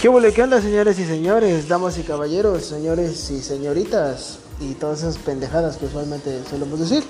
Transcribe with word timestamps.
¿Qué 0.00 0.10
huele? 0.10 0.30
¿Qué 0.34 0.42
onda, 0.42 0.60
señores 0.60 0.98
y 0.98 1.06
señores, 1.06 1.68
damas 1.68 1.96
y 1.96 2.02
caballeros, 2.02 2.66
señores 2.66 3.30
y 3.30 3.40
señoritas 3.40 4.40
y 4.60 4.74
todas 4.74 4.98
esas 4.98 5.16
pendejadas 5.16 5.78
que 5.78 5.86
usualmente 5.86 6.42
solemos 6.50 6.78
decir? 6.78 7.02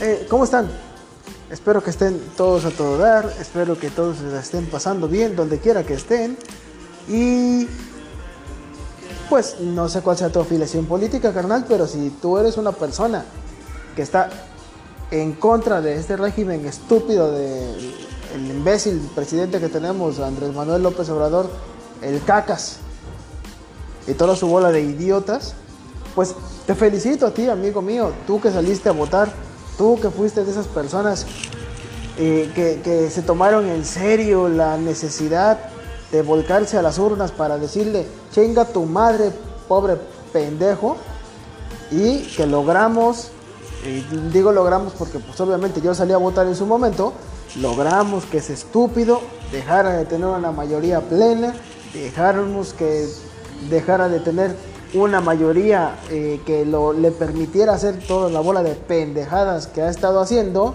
Eh, 0.00 0.26
¿Cómo 0.30 0.44
están? 0.44 0.66
Espero 1.50 1.84
que 1.84 1.90
estén 1.90 2.18
todos 2.34 2.64
a 2.64 2.70
todo 2.70 2.96
dar, 2.96 3.30
espero 3.38 3.78
que 3.78 3.90
todos 3.90 4.22
la 4.22 4.40
estén 4.40 4.64
pasando 4.64 5.08
bien 5.08 5.36
donde 5.36 5.58
quiera 5.58 5.84
que 5.84 5.92
estén 5.92 6.38
y 7.06 7.68
pues 9.28 9.60
no 9.60 9.86
sé 9.90 10.00
cuál 10.00 10.16
sea 10.16 10.30
tu 10.30 10.40
afiliación 10.40 10.86
política, 10.86 11.34
carnal, 11.34 11.66
pero 11.68 11.86
si 11.86 12.08
tú 12.22 12.38
eres 12.38 12.56
una 12.56 12.72
persona 12.72 13.26
que 13.94 14.00
está 14.00 14.30
en 15.10 15.34
contra 15.34 15.82
de 15.82 15.96
este 15.96 16.16
régimen 16.16 16.64
estúpido 16.64 17.30
del 17.30 17.94
el 18.34 18.50
imbécil 18.50 18.98
presidente 19.14 19.60
que 19.60 19.68
tenemos, 19.68 20.18
Andrés 20.18 20.54
Manuel 20.54 20.82
López 20.82 21.10
Obrador, 21.10 21.50
el 22.02 22.22
cacas 22.22 22.78
y 24.06 24.14
toda 24.14 24.36
su 24.36 24.46
bola 24.46 24.70
de 24.70 24.82
idiotas, 24.82 25.54
pues 26.14 26.34
te 26.66 26.74
felicito 26.74 27.26
a 27.26 27.30
ti, 27.30 27.48
amigo 27.48 27.82
mío, 27.82 28.12
tú 28.26 28.40
que 28.40 28.50
saliste 28.50 28.88
a 28.88 28.92
votar, 28.92 29.28
tú 29.76 29.98
que 30.00 30.10
fuiste 30.10 30.44
de 30.44 30.50
esas 30.50 30.66
personas 30.66 31.26
eh, 32.18 32.50
que, 32.54 33.10
se 33.10 33.22
tomaron 33.22 33.68
en 33.68 33.84
serio 33.84 34.48
la 34.48 34.78
necesidad 34.78 35.58
de 36.10 36.22
volcarse 36.22 36.78
a 36.78 36.82
las 36.82 36.98
urnas 36.98 37.32
para 37.32 37.58
decirle, 37.58 38.06
chinga 38.32 38.64
tu 38.64 38.84
madre, 38.84 39.32
pobre 39.68 39.96
pendejo, 40.32 40.96
y 41.90 42.20
que 42.36 42.46
logramos, 42.46 43.28
digo 44.32 44.50
logramos 44.52 44.92
porque 44.94 45.18
pues 45.18 45.40
obviamente 45.40 45.80
yo 45.80 45.94
salí 45.94 46.12
a 46.12 46.16
votar 46.16 46.46
en 46.46 46.56
su 46.56 46.66
momento, 46.66 47.12
logramos 47.60 48.24
que 48.24 48.38
ese 48.38 48.54
estúpido 48.54 49.20
dejara 49.52 49.92
de 49.92 50.04
tener 50.04 50.26
una 50.26 50.52
mayoría 50.52 51.00
plena, 51.00 51.54
dejáramos 52.02 52.72
que 52.72 53.08
dejara 53.70 54.08
de 54.08 54.20
tener 54.20 54.54
una 54.94 55.20
mayoría 55.20 55.98
eh, 56.10 56.40
que 56.46 56.64
lo, 56.64 56.92
le 56.92 57.10
permitiera 57.10 57.74
hacer 57.74 57.98
toda 58.06 58.30
la 58.30 58.40
bola 58.40 58.62
de 58.62 58.74
pendejadas 58.74 59.66
que 59.66 59.82
ha 59.82 59.90
estado 59.90 60.20
haciendo. 60.20 60.74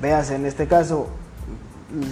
Veas 0.00 0.30
en 0.30 0.46
este 0.46 0.66
caso 0.66 1.06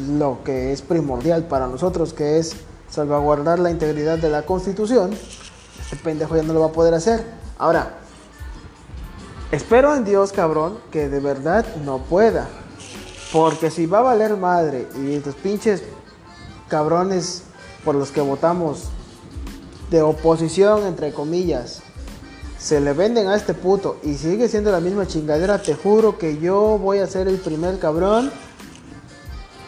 lo 0.08 0.42
que 0.44 0.72
es 0.72 0.82
primordial 0.82 1.44
para 1.44 1.66
nosotros, 1.66 2.12
que 2.12 2.38
es 2.38 2.56
salvaguardar 2.90 3.58
la 3.58 3.70
integridad 3.70 4.18
de 4.18 4.30
la 4.30 4.42
constitución. 4.42 5.10
Este 5.80 5.96
pendejo 5.96 6.36
ya 6.36 6.42
no 6.42 6.52
lo 6.52 6.60
va 6.60 6.66
a 6.66 6.72
poder 6.72 6.94
hacer. 6.94 7.24
Ahora, 7.58 7.94
espero 9.52 9.94
en 9.94 10.04
Dios, 10.04 10.32
cabrón, 10.32 10.78
que 10.90 11.08
de 11.08 11.20
verdad 11.20 11.64
no 11.84 11.98
pueda. 11.98 12.48
Porque 13.32 13.70
si 13.70 13.86
va 13.86 13.98
a 13.98 14.02
valer 14.02 14.36
madre 14.36 14.88
y 14.96 15.14
estos 15.14 15.34
pinches 15.34 15.82
cabrones 16.68 17.44
por 17.84 17.94
los 17.94 18.10
que 18.10 18.20
votamos 18.20 18.84
de 19.90 20.02
oposición, 20.02 20.86
entre 20.86 21.12
comillas, 21.12 21.82
se 22.58 22.80
le 22.80 22.92
venden 22.92 23.28
a 23.28 23.36
este 23.36 23.54
puto 23.54 23.98
y 24.02 24.14
sigue 24.14 24.48
siendo 24.48 24.72
la 24.72 24.80
misma 24.80 25.06
chingadera, 25.06 25.62
te 25.62 25.74
juro 25.74 26.18
que 26.18 26.38
yo 26.38 26.78
voy 26.78 26.98
a 26.98 27.06
ser 27.06 27.28
el 27.28 27.36
primer 27.38 27.78
cabrón 27.78 28.30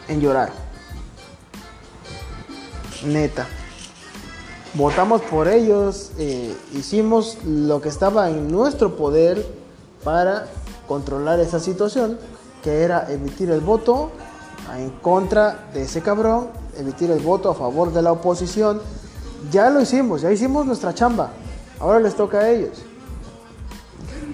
en 0.07 0.19
llorar. 0.19 0.51
Neta. 3.05 3.47
Votamos 4.73 5.21
por 5.23 5.47
ellos, 5.47 6.11
eh, 6.17 6.55
hicimos 6.73 7.37
lo 7.43 7.81
que 7.81 7.89
estaba 7.89 8.29
en 8.29 8.49
nuestro 8.49 8.95
poder 8.95 9.45
para 10.03 10.47
controlar 10.87 11.39
esa 11.39 11.59
situación, 11.59 12.17
que 12.63 12.83
era 12.83 13.11
emitir 13.11 13.51
el 13.51 13.59
voto 13.59 14.11
en 14.77 14.89
contra 14.89 15.69
de 15.73 15.83
ese 15.83 16.01
cabrón, 16.01 16.49
emitir 16.81 17.09
el 17.11 17.19
voto 17.19 17.49
a 17.49 17.55
favor 17.55 17.93
de 17.93 18.01
la 18.01 18.11
oposición. 18.11 18.81
Ya 19.51 19.69
lo 19.69 19.81
hicimos, 19.81 20.21
ya 20.21 20.31
hicimos 20.31 20.65
nuestra 20.65 20.93
chamba. 20.93 21.31
Ahora 21.79 21.99
les 21.99 22.15
toca 22.15 22.39
a 22.39 22.49
ellos. 22.49 22.83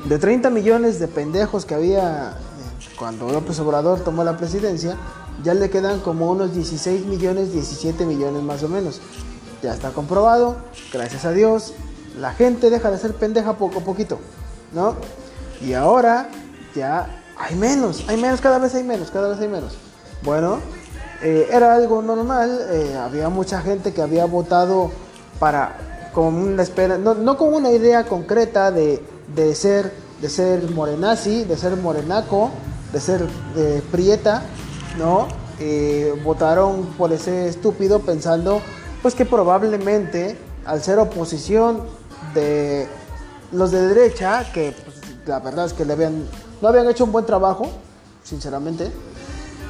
De 0.06 0.20
30 0.20 0.50
millones 0.50 1.00
de 1.00 1.08
pendejos 1.08 1.66
que 1.66 1.76
había 1.76 2.32
eh, 2.32 2.86
cuando 2.98 3.30
López 3.30 3.60
Obrador 3.60 4.02
tomó 4.02 4.24
la 4.24 4.38
presidencia, 4.38 4.98
ya 5.44 5.54
le 5.54 5.70
quedan 5.70 6.00
como 6.00 6.30
unos 6.30 6.54
16 6.54 7.06
millones, 7.06 7.54
17 7.54 8.06
millones 8.06 8.44
más 8.44 8.64
o 8.64 8.70
menos. 8.70 9.02
Ya 9.62 9.74
está 9.74 9.92
comprobado, 9.92 10.58
gracias 10.94 11.26
a 11.26 11.32
Dios, 11.32 11.74
la 12.20 12.34
gente 12.34 12.70
deja 12.70 12.92
de 12.92 12.98
ser 12.98 13.14
pendeja 13.14 13.58
poco 13.58 13.80
a 13.80 13.84
poquito, 13.84 14.20
¿no? 14.74 14.96
Y 15.62 15.74
ahora 15.74 16.30
ya 16.76 17.24
hay 17.38 17.56
menos, 17.56 18.04
hay 18.08 18.18
menos, 18.18 18.42
cada 18.42 18.60
vez 18.60 18.76
hay 18.76 18.84
menos, 18.84 19.10
cada 19.12 19.30
vez 19.30 19.40
hay 19.40 19.48
menos. 19.48 19.78
Bueno, 20.24 20.60
eh, 21.22 21.50
era 21.52 21.74
algo 21.74 22.02
normal, 22.02 22.68
eh, 22.70 22.96
había 22.96 23.30
mucha 23.30 23.62
gente 23.62 23.94
que 23.94 24.02
había 24.02 24.26
votado 24.26 24.92
para, 25.40 26.10
con 26.14 26.36
una 26.36 26.64
espera, 26.64 26.98
no, 26.98 27.16
no 27.16 27.38
con 27.38 27.54
una 27.54 27.72
idea 27.72 28.06
concreta 28.06 28.72
de, 28.72 29.04
de, 29.36 29.56
ser, 29.56 29.92
de 30.22 30.30
ser 30.30 30.70
morenazi, 30.72 31.44
de 31.44 31.58
ser 31.58 31.76
morenaco, 31.78 32.52
de 32.94 33.00
ser 33.00 33.28
de 33.56 33.82
prieta, 33.92 34.44
¿no? 34.98 35.28
Eh, 35.60 36.14
votaron 36.24 36.86
por 36.98 37.12
ese 37.12 37.48
estúpido 37.48 38.00
pensando 38.02 38.62
pues 39.02 39.16
que 39.16 39.26
probablemente 39.26 40.38
al 40.66 40.84
ser 40.84 41.00
oposición 41.00 41.82
de 42.36 42.88
los 43.52 43.72
de 43.72 43.88
derecha, 43.88 44.46
que 44.54 44.76
pues, 44.86 44.98
la 45.26 45.40
verdad 45.40 45.66
es 45.66 45.74
que 45.74 45.86
le 45.86 45.94
habían, 45.94 46.26
no 46.62 46.68
habían 46.68 46.88
hecho 46.90 47.06
un 47.06 47.12
buen 47.12 47.26
trabajo, 47.26 47.70
sinceramente, 48.24 48.92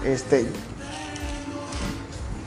este, 0.04 0.48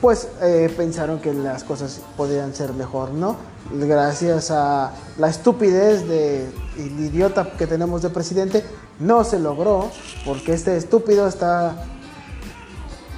pues 0.00 0.28
eh, 0.40 0.72
pensaron 0.76 1.20
que 1.20 1.34
las 1.34 1.64
cosas 1.64 2.00
podían 2.16 2.54
ser 2.54 2.72
mejor, 2.72 3.10
¿no? 3.10 3.36
Gracias 3.72 4.50
a 4.50 4.92
la 5.18 5.28
estupidez 5.28 6.08
de 6.08 6.48
idiota 6.76 7.52
que 7.58 7.66
tenemos 7.66 8.02
de 8.02 8.10
presidente, 8.10 8.64
no 8.98 9.24
se 9.24 9.38
logró, 9.38 9.90
porque 10.24 10.54
este 10.54 10.76
estúpido 10.76 11.28
está 11.28 11.84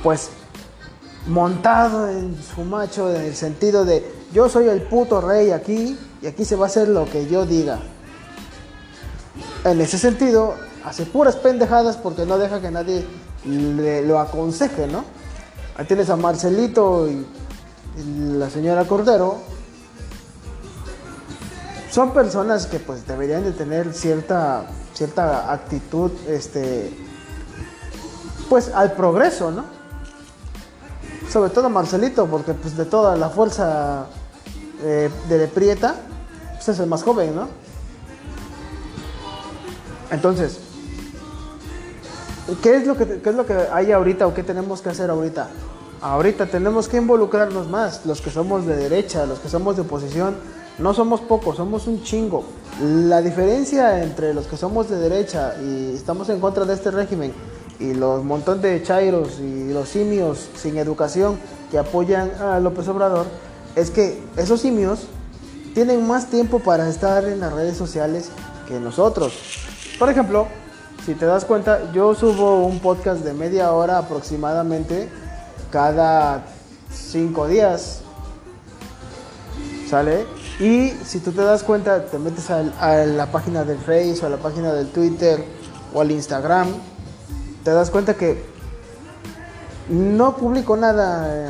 pues 0.02 0.30
montado 1.28 2.08
en 2.08 2.36
su 2.42 2.62
macho 2.62 3.14
en 3.14 3.22
el 3.22 3.36
sentido 3.36 3.84
de 3.84 4.04
yo 4.32 4.48
soy 4.48 4.66
el 4.68 4.82
puto 4.82 5.20
rey 5.20 5.52
aquí 5.52 5.96
y 6.20 6.26
aquí 6.26 6.44
se 6.44 6.56
va 6.56 6.64
a 6.64 6.68
hacer 6.68 6.88
lo 6.88 7.04
que 7.04 7.26
yo 7.26 7.46
diga. 7.46 7.78
En 9.64 9.80
ese 9.80 9.98
sentido, 9.98 10.54
hace 10.84 11.06
puras 11.06 11.36
pendejadas 11.36 11.96
porque 11.96 12.26
no 12.26 12.38
deja 12.38 12.60
que 12.60 12.70
nadie 12.72 13.04
le, 13.44 14.02
lo 14.02 14.18
aconseje, 14.18 14.88
¿no? 14.88 15.04
Ahí 15.76 15.86
tienes 15.86 16.10
a 16.10 16.16
Marcelito 16.16 17.08
y, 17.08 17.26
la 18.38 18.48
señora 18.48 18.86
Cordero. 18.86 19.38
Son 21.90 22.12
personas 22.12 22.66
que 22.66 22.78
pues 22.78 23.06
deberían 23.06 23.44
de 23.44 23.52
tener 23.52 23.92
cierta, 23.92 24.64
cierta 24.94 25.52
actitud, 25.52 26.10
este, 26.26 26.90
pues 28.48 28.70
al 28.74 28.92
progreso, 28.92 29.50
¿no? 29.50 29.82
sobre 31.32 31.50
todo 31.50 31.70
Marcelito, 31.70 32.26
porque 32.26 32.52
pues 32.52 32.76
de 32.76 32.84
toda 32.84 33.16
la 33.16 33.30
fuerza 33.30 34.06
eh, 34.82 35.08
de 35.28 35.48
Prieta, 35.48 35.94
pues 36.54 36.68
es 36.68 36.78
el 36.78 36.86
más 36.86 37.02
joven, 37.02 37.34
¿no? 37.34 37.48
Entonces, 40.10 40.58
¿qué 42.62 42.76
es, 42.76 42.86
lo 42.86 42.96
que, 42.96 43.20
¿qué 43.20 43.30
es 43.30 43.36
lo 43.36 43.46
que 43.46 43.54
hay 43.72 43.92
ahorita 43.92 44.26
o 44.26 44.34
qué 44.34 44.42
tenemos 44.42 44.82
que 44.82 44.90
hacer 44.90 45.10
ahorita? 45.10 45.48
Ahorita 46.00 46.46
tenemos 46.46 46.88
que 46.88 46.96
involucrarnos 46.96 47.68
más, 47.68 48.04
los 48.06 48.20
que 48.20 48.30
somos 48.30 48.66
de 48.66 48.76
derecha, 48.76 49.24
los 49.26 49.38
que 49.38 49.48
somos 49.48 49.76
de 49.76 49.82
oposición, 49.82 50.34
no 50.78 50.94
somos 50.94 51.20
pocos, 51.20 51.56
somos 51.56 51.86
un 51.86 52.02
chingo. 52.02 52.44
La 52.80 53.22
diferencia 53.22 54.02
entre 54.02 54.34
los 54.34 54.46
que 54.46 54.56
somos 54.56 54.88
de 54.88 54.96
derecha 54.96 55.54
y 55.62 55.94
estamos 55.94 56.28
en 56.28 56.40
contra 56.40 56.64
de 56.64 56.74
este 56.74 56.90
régimen 56.90 57.32
y 57.78 57.94
los 57.94 58.24
montón 58.24 58.60
de 58.60 58.82
chairos 58.82 59.38
y 59.40 59.72
los 59.72 59.88
simios 59.88 60.48
sin 60.56 60.76
educación 60.78 61.38
que 61.70 61.78
apoyan 61.78 62.30
a 62.40 62.58
López 62.60 62.88
Obrador 62.88 63.26
es 63.76 63.90
que 63.90 64.20
esos 64.36 64.60
simios 64.60 65.06
tienen 65.74 66.06
más 66.06 66.26
tiempo 66.26 66.58
para 66.58 66.88
estar 66.88 67.24
en 67.24 67.40
las 67.40 67.52
redes 67.52 67.76
sociales 67.76 68.30
que 68.66 68.78
nosotros. 68.78 69.32
Por 69.98 70.10
ejemplo, 70.10 70.46
si 71.04 71.14
te 71.14 71.26
das 71.26 71.44
cuenta, 71.44 71.92
yo 71.92 72.14
subo 72.14 72.64
un 72.64 72.80
podcast 72.80 73.22
de 73.22 73.32
media 73.32 73.72
hora 73.72 73.98
aproximadamente 73.98 75.08
cada 75.70 76.44
cinco 76.92 77.48
días. 77.48 78.00
¿Sale? 79.88 80.26
Y 80.58 80.90
si 81.04 81.18
tú 81.18 81.32
te 81.32 81.42
das 81.42 81.62
cuenta, 81.62 82.04
te 82.06 82.18
metes 82.18 82.50
a, 82.50 83.04
la 83.04 83.26
página 83.30 83.64
del 83.64 83.78
Face 83.78 84.20
o 84.22 84.26
a 84.26 84.30
la 84.30 84.36
página 84.36 84.72
del 84.72 84.88
Twitter 84.88 85.44
o 85.92 86.00
al 86.00 86.10
Instagram 86.10 86.68
te 87.64 87.70
das 87.70 87.90
cuenta 87.90 88.14
que 88.14 88.42
no 89.88 90.36
publico 90.36 90.76
nada, 90.76 91.28
eh, 91.28 91.48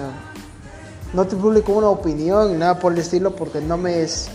no 1.13 1.27
te 1.27 1.37
publico 1.37 1.73
una 1.73 1.89
opinión 1.89 2.53
ni 2.53 2.59
nada 2.59 2.79
por 2.79 2.93
el 2.93 2.99
estilo 2.99 3.35
porque 3.35 3.61
no 3.61 3.77
me 3.77 4.03
es, 4.03 4.29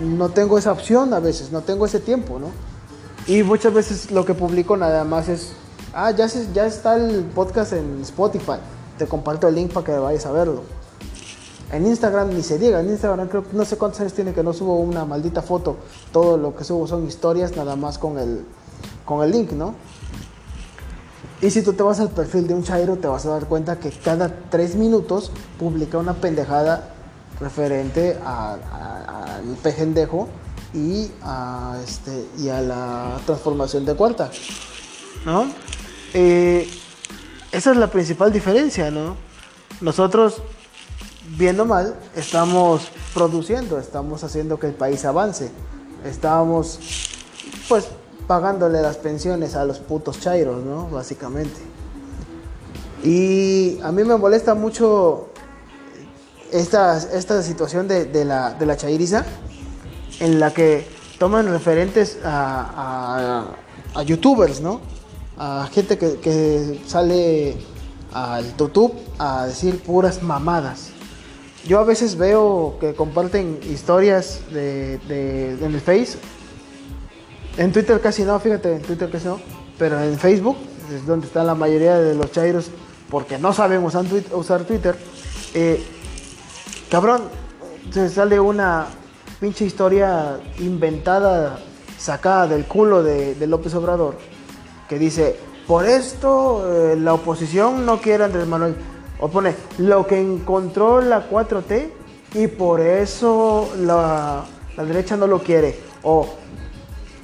no 0.00 0.30
tengo 0.30 0.58
esa 0.58 0.72
opción 0.72 1.12
a 1.12 1.20
veces, 1.20 1.52
no 1.52 1.62
tengo 1.62 1.86
ese 1.86 2.00
tiempo, 2.00 2.38
¿no? 2.38 2.71
Y 3.26 3.44
muchas 3.44 3.72
veces 3.72 4.10
lo 4.10 4.24
que 4.24 4.34
publico 4.34 4.76
nada 4.76 5.04
más 5.04 5.28
es, 5.28 5.52
ah, 5.94 6.10
ya, 6.10 6.26
ya 6.26 6.66
está 6.66 6.96
el 6.96 7.24
podcast 7.24 7.72
en 7.72 8.00
Spotify, 8.02 8.58
te 8.98 9.06
comparto 9.06 9.46
el 9.46 9.54
link 9.54 9.72
para 9.72 9.86
que 9.86 9.92
vayas 9.92 10.26
a 10.26 10.32
verlo. 10.32 10.62
En 11.70 11.86
Instagram 11.86 12.34
ni 12.34 12.42
se 12.42 12.58
diga, 12.58 12.80
en 12.80 12.90
Instagram 12.90 13.28
creo 13.28 13.44
no 13.52 13.64
sé 13.64 13.78
cuántos 13.78 14.00
años 14.00 14.12
tiene 14.12 14.34
que 14.34 14.42
no 14.42 14.52
subo 14.52 14.76
una 14.80 15.04
maldita 15.04 15.40
foto. 15.40 15.76
Todo 16.12 16.36
lo 16.36 16.54
que 16.56 16.64
subo 16.64 16.86
son 16.86 17.06
historias 17.06 17.56
nada 17.56 17.76
más 17.76 17.96
con 17.96 18.18
el, 18.18 18.44
con 19.04 19.22
el 19.22 19.30
link, 19.30 19.52
¿no? 19.52 19.74
Y 21.40 21.50
si 21.50 21.62
tú 21.62 21.72
te 21.72 21.82
vas 21.82 22.00
al 22.00 22.10
perfil 22.10 22.46
de 22.48 22.54
un 22.54 22.64
Chairo, 22.64 22.96
te 22.96 23.06
vas 23.06 23.24
a 23.24 23.30
dar 23.30 23.46
cuenta 23.46 23.78
que 23.78 23.90
cada 23.90 24.34
tres 24.50 24.74
minutos 24.74 25.32
publica 25.58 25.96
una 25.96 26.14
pendejada 26.14 26.90
referente 27.40 28.18
al 28.24 29.56
pejendejo 29.62 30.28
y 30.74 31.10
a, 31.22 31.78
este, 31.84 32.26
y 32.38 32.48
a 32.48 32.60
la 32.60 33.20
transformación 33.26 33.84
de 33.84 33.94
cuarta, 33.94 34.30
¿no? 35.24 35.46
Eh, 36.14 36.68
esa 37.50 37.70
es 37.72 37.76
la 37.76 37.88
principal 37.88 38.32
diferencia, 38.32 38.90
¿no? 38.90 39.16
Nosotros, 39.80 40.42
viendo 41.36 41.66
mal, 41.66 41.94
estamos 42.16 42.88
produciendo, 43.12 43.78
estamos 43.78 44.24
haciendo 44.24 44.58
que 44.58 44.68
el 44.68 44.74
país 44.74 45.04
avance, 45.04 45.50
estamos, 46.04 46.78
pues, 47.68 47.86
pagándole 48.26 48.80
las 48.80 48.96
pensiones 48.96 49.54
a 49.54 49.64
los 49.64 49.78
putos 49.78 50.20
chairos, 50.20 50.64
¿no? 50.64 50.88
Básicamente. 50.88 51.60
Y 53.04 53.80
a 53.82 53.90
mí 53.92 54.04
me 54.04 54.16
molesta 54.16 54.54
mucho 54.54 55.28
esta, 56.52 56.96
esta 56.96 57.42
situación 57.42 57.88
de, 57.88 58.24
la, 58.24 58.54
de 58.54 58.64
la 58.64 58.76
chairiza 58.76 59.26
en 60.22 60.38
la 60.38 60.54
que 60.54 60.86
toman 61.18 61.48
referentes 61.48 62.18
a, 62.24 63.44
a, 63.94 64.02
youtubers, 64.04 64.60
¿no? 64.60 64.80
A 65.36 65.68
gente 65.72 65.98
que, 65.98 66.80
sale 66.86 67.56
al 68.12 68.56
YouTube 68.56 68.94
a 69.18 69.46
decir 69.46 69.82
puras 69.82 70.22
mamadas. 70.22 70.90
Yo 71.66 71.80
a 71.80 71.84
veces 71.84 72.16
veo 72.16 72.76
que 72.80 72.94
comparten 72.94 73.58
historias 73.68 74.40
de, 74.52 74.98
de, 75.08 75.52
en 75.54 75.74
el 75.74 75.80
Face. 75.80 76.18
En 77.56 77.72
Twitter 77.72 78.00
casi 78.00 78.22
no, 78.22 78.38
fíjate, 78.38 78.76
en 78.76 78.82
Twitter 78.82 79.10
casi 79.10 79.26
no. 79.26 79.40
Pero 79.78 80.00
en 80.00 80.16
Facebook, 80.18 80.56
es 80.94 81.04
donde 81.04 81.26
está 81.26 81.42
la 81.42 81.56
mayoría 81.56 81.98
de 81.98 82.14
los 82.14 82.30
chairos, 82.30 82.70
porque 83.10 83.38
no 83.38 83.52
saben 83.52 83.82
usar 83.82 84.64
Twitter. 84.64 84.96
Eh, 85.54 85.82
cabrón, 86.90 87.22
se 87.90 88.08
sale 88.08 88.38
una, 88.38 88.86
pinche 89.42 89.64
historia 89.64 90.38
inventada, 90.60 91.58
sacada 91.98 92.46
del 92.46 92.64
culo 92.64 93.02
de, 93.02 93.34
López 93.48 93.74
Obrador, 93.74 94.14
que 94.88 95.00
dice, 95.00 95.36
por 95.66 95.84
esto 95.84 96.92
eh, 96.92 96.96
la 96.96 97.14
oposición 97.14 97.84
no 97.84 98.00
quiere 98.00 98.22
Andrés 98.22 98.46
Manuel. 98.46 98.76
O 99.18 99.26
pone, 99.26 99.56
lo 99.78 100.06
que 100.06 100.20
encontró 100.20 101.00
la 101.00 101.28
4T 101.28 101.90
y 102.34 102.46
por 102.46 102.80
eso 102.80 103.68
la, 103.80 104.44
derecha 104.76 105.16
no 105.16 105.26
lo 105.26 105.40
quiere. 105.40 105.76
O 106.04 106.28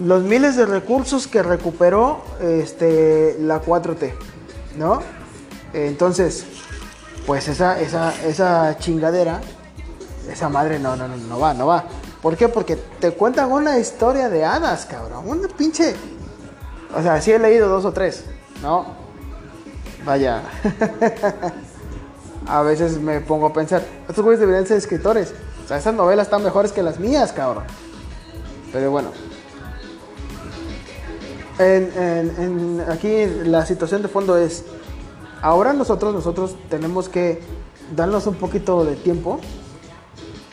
los 0.01 0.25
miles 0.25 0.57
de 0.57 0.67
recursos 0.67 1.29
que 1.29 1.45
recuperó 1.45 2.23
este, 2.41 3.37
la 3.39 3.63
4T, 3.63 4.13
¿no? 4.77 5.03
Entonces, 5.73 6.45
pues 7.29 7.47
esa, 7.47 7.81
esa, 7.81 8.13
esa 8.27 8.77
chingadera, 8.77 9.41
esa 10.29 10.49
madre 10.49 10.81
no, 10.81 10.97
no, 10.97 11.07
no, 11.07 11.17
no 11.17 11.39
va, 11.39 11.55
no 11.55 11.69
va. 11.69 11.85
¿Por 12.23 12.37
qué? 12.37 12.49
Porque 12.49 12.77
te 12.77 13.13
cuentan 13.13 13.53
una 13.53 13.79
historia 13.79 14.29
de 14.29 14.45
hadas, 14.45 14.87
cabrón. 14.87 15.29
Una 15.29 15.49
pinche. 15.49 15.95
O 16.97 17.03
sea, 17.03 17.21
sí 17.21 17.33
he 17.33 17.39
leído 17.39 17.69
dos 17.69 17.85
o 17.85 17.93
tres, 17.93 18.25
¿no? 18.63 18.87
Vaya. 20.05 20.43
a 22.49 22.63
veces 22.63 22.99
me 22.99 23.21
pongo 23.21 23.47
a 23.47 23.53
pensar, 23.53 23.85
estos 24.09 24.25
güeyes 24.25 24.41
deberían 24.41 24.67
ser 24.67 24.79
escritores. 24.79 25.35
O 25.65 25.69
sea, 25.69 25.77
esas 25.77 25.95
novelas 25.95 26.27
están 26.27 26.43
mejores 26.43 26.73
que 26.73 26.83
las 26.83 26.99
mías, 26.99 27.33
cabrón. 27.33 27.65
Pero 28.73 28.91
bueno. 28.91 29.11
aquí 32.91 33.27
la 33.45 33.67
situación 33.67 34.03
de 34.03 34.09
fondo 34.09 34.37
es, 34.39 34.65
ahora 35.43 35.73
nosotros, 35.73 36.15
nosotros 36.15 36.57
tenemos 36.71 37.09
que 37.09 37.43
darnos 37.95 38.27
un 38.27 38.35
poquito 38.35 38.85
de 38.85 38.97
tiempo 38.97 39.41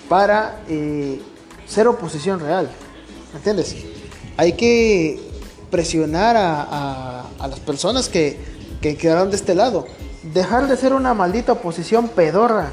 para 0.10 0.62
eh, 0.68 1.22
ser 1.66 1.88
oposición 1.88 2.40
real. 2.40 2.70
¿Me 3.32 3.38
entiendes? 3.38 3.76
Hay 4.38 4.54
que 4.54 5.22
presionar 5.70 6.36
a, 6.38 7.26
las 7.40 7.60
personas 7.60 8.10
que, 8.10 8.38
que 8.82 8.98
quedaron 8.98 9.30
de 9.30 9.36
este 9.36 9.56
lado. 9.56 9.86
Dejar 10.34 10.68
de 10.68 10.78
ser 10.78 10.94
una 10.94 11.14
maldita 11.14 11.54
oposición 11.54 12.10
pedorra. 12.10 12.72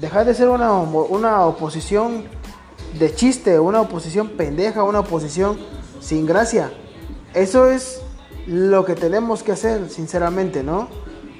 Dejar 0.00 0.26
de 0.26 0.34
ser 0.34 0.48
una, 0.48 0.72
una 0.72 1.46
oposición 1.46 2.24
de 2.98 3.14
chiste, 3.14 3.58
una 3.58 3.80
oposición 3.80 4.30
pendeja, 4.30 4.82
una 4.82 5.00
oposición 5.00 5.58
sin 6.00 6.26
gracia. 6.26 6.72
Eso 7.32 7.66
es 7.68 8.00
lo 8.46 8.84
que 8.84 8.94
tenemos 8.94 9.42
que 9.42 9.52
hacer, 9.52 9.88
sinceramente, 9.88 10.62
¿no? 10.62 10.88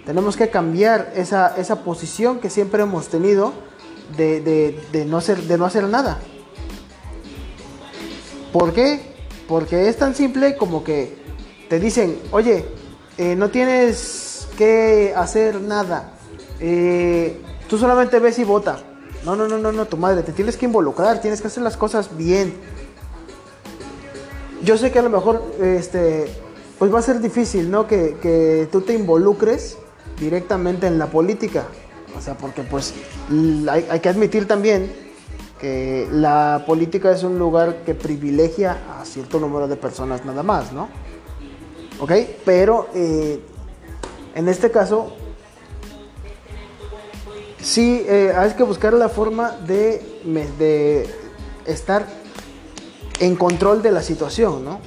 Tenemos 0.06 0.36
que 0.36 0.50
cambiar 0.50 1.12
esa, 1.16 1.56
esa 1.56 1.82
posición 1.82 2.38
que 2.40 2.50
siempre 2.50 2.82
hemos 2.82 3.08
tenido 3.08 3.52
de, 4.16 4.40
de, 4.92 5.04
no, 5.04 5.20
ser, 5.20 5.42
de 5.42 5.58
no 5.58 5.64
hacer 5.64 5.84
nada. 5.88 6.18
¿Por 8.54 8.72
qué? 8.72 9.00
Porque 9.48 9.88
es 9.88 9.96
tan 9.96 10.14
simple 10.14 10.56
como 10.56 10.84
que 10.84 11.12
te 11.68 11.80
dicen, 11.80 12.20
oye, 12.30 12.64
eh, 13.18 13.34
no 13.34 13.50
tienes 13.50 14.46
que 14.56 15.12
hacer 15.16 15.60
nada. 15.60 16.12
Eh, 16.60 17.36
tú 17.68 17.78
solamente 17.78 18.20
ves 18.20 18.38
y 18.38 18.44
vota. 18.44 18.78
No, 19.24 19.34
no, 19.34 19.48
no, 19.48 19.58
no, 19.58 19.72
no, 19.72 19.86
tu 19.86 19.96
madre, 19.96 20.22
te 20.22 20.30
tienes 20.30 20.56
que 20.56 20.66
involucrar, 20.66 21.20
tienes 21.20 21.40
que 21.40 21.48
hacer 21.48 21.64
las 21.64 21.76
cosas 21.76 22.16
bien. 22.16 22.54
Yo 24.62 24.78
sé 24.78 24.92
que 24.92 25.00
a 25.00 25.02
lo 25.02 25.10
mejor, 25.10 25.42
este, 25.60 26.26
pues 26.78 26.94
va 26.94 27.00
a 27.00 27.02
ser 27.02 27.18
difícil, 27.18 27.72
¿no? 27.72 27.88
Que, 27.88 28.18
que 28.22 28.68
tú 28.70 28.82
te 28.82 28.94
involucres 28.94 29.78
directamente 30.20 30.86
en 30.86 31.00
la 31.00 31.06
política. 31.06 31.64
O 32.16 32.20
sea, 32.20 32.38
porque 32.38 32.62
pues 32.62 32.94
hay, 33.68 33.84
hay 33.90 33.98
que 33.98 34.08
admitir 34.08 34.46
también 34.46 34.92
la 36.10 36.64
política 36.66 37.12
es 37.12 37.22
un 37.22 37.38
lugar 37.38 37.84
que 37.84 37.94
privilegia 37.94 39.00
a 39.00 39.04
cierto 39.04 39.40
número 39.40 39.68
de 39.68 39.76
personas 39.76 40.24
nada 40.24 40.42
más, 40.42 40.72
¿no? 40.72 40.88
¿Ok? 42.00 42.12
Pero 42.44 42.88
eh, 42.94 43.40
en 44.34 44.48
este 44.48 44.70
caso, 44.70 45.12
sí 47.60 48.04
eh, 48.06 48.32
hay 48.36 48.52
que 48.52 48.62
buscar 48.62 48.92
la 48.92 49.08
forma 49.08 49.52
de, 49.52 51.08
estar 51.66 52.06
en 53.20 53.36
control 53.36 53.82
de 53.82 53.92
la 53.92 54.02
situación, 54.02 54.64
¿no? 54.64 54.80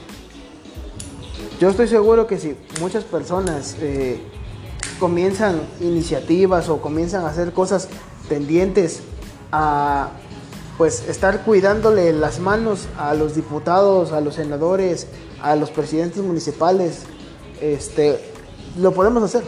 Yo 1.60 1.70
estoy 1.70 1.88
seguro 1.88 2.28
que 2.28 2.38
si 2.38 2.56
muchas 2.80 3.04
personas 3.04 3.78
eh, 3.80 4.22
comienzan 5.00 5.60
iniciativas 5.80 6.70
o 6.70 6.82
comienzan 6.82 7.24
a 7.24 7.30
hacer 7.30 7.52
cosas 7.52 7.90
tendientes 8.30 9.02
a 9.52 10.12
pues 10.78 11.08
estar 11.10 11.44
cuidándole 11.44 12.14
las 12.14 12.40
manos 12.40 12.88
a 12.98 13.16
los 13.16 13.36
diputados, 13.36 14.12
a 14.12 14.22
los 14.22 14.36
senadores, 14.36 15.08
a 15.42 15.56
los 15.56 15.72
presidentes 15.72 16.22
municipales, 16.22 17.04
este, 17.62 18.20
lo 18.78 18.92
podemos 18.92 19.24
hacer. 19.24 19.44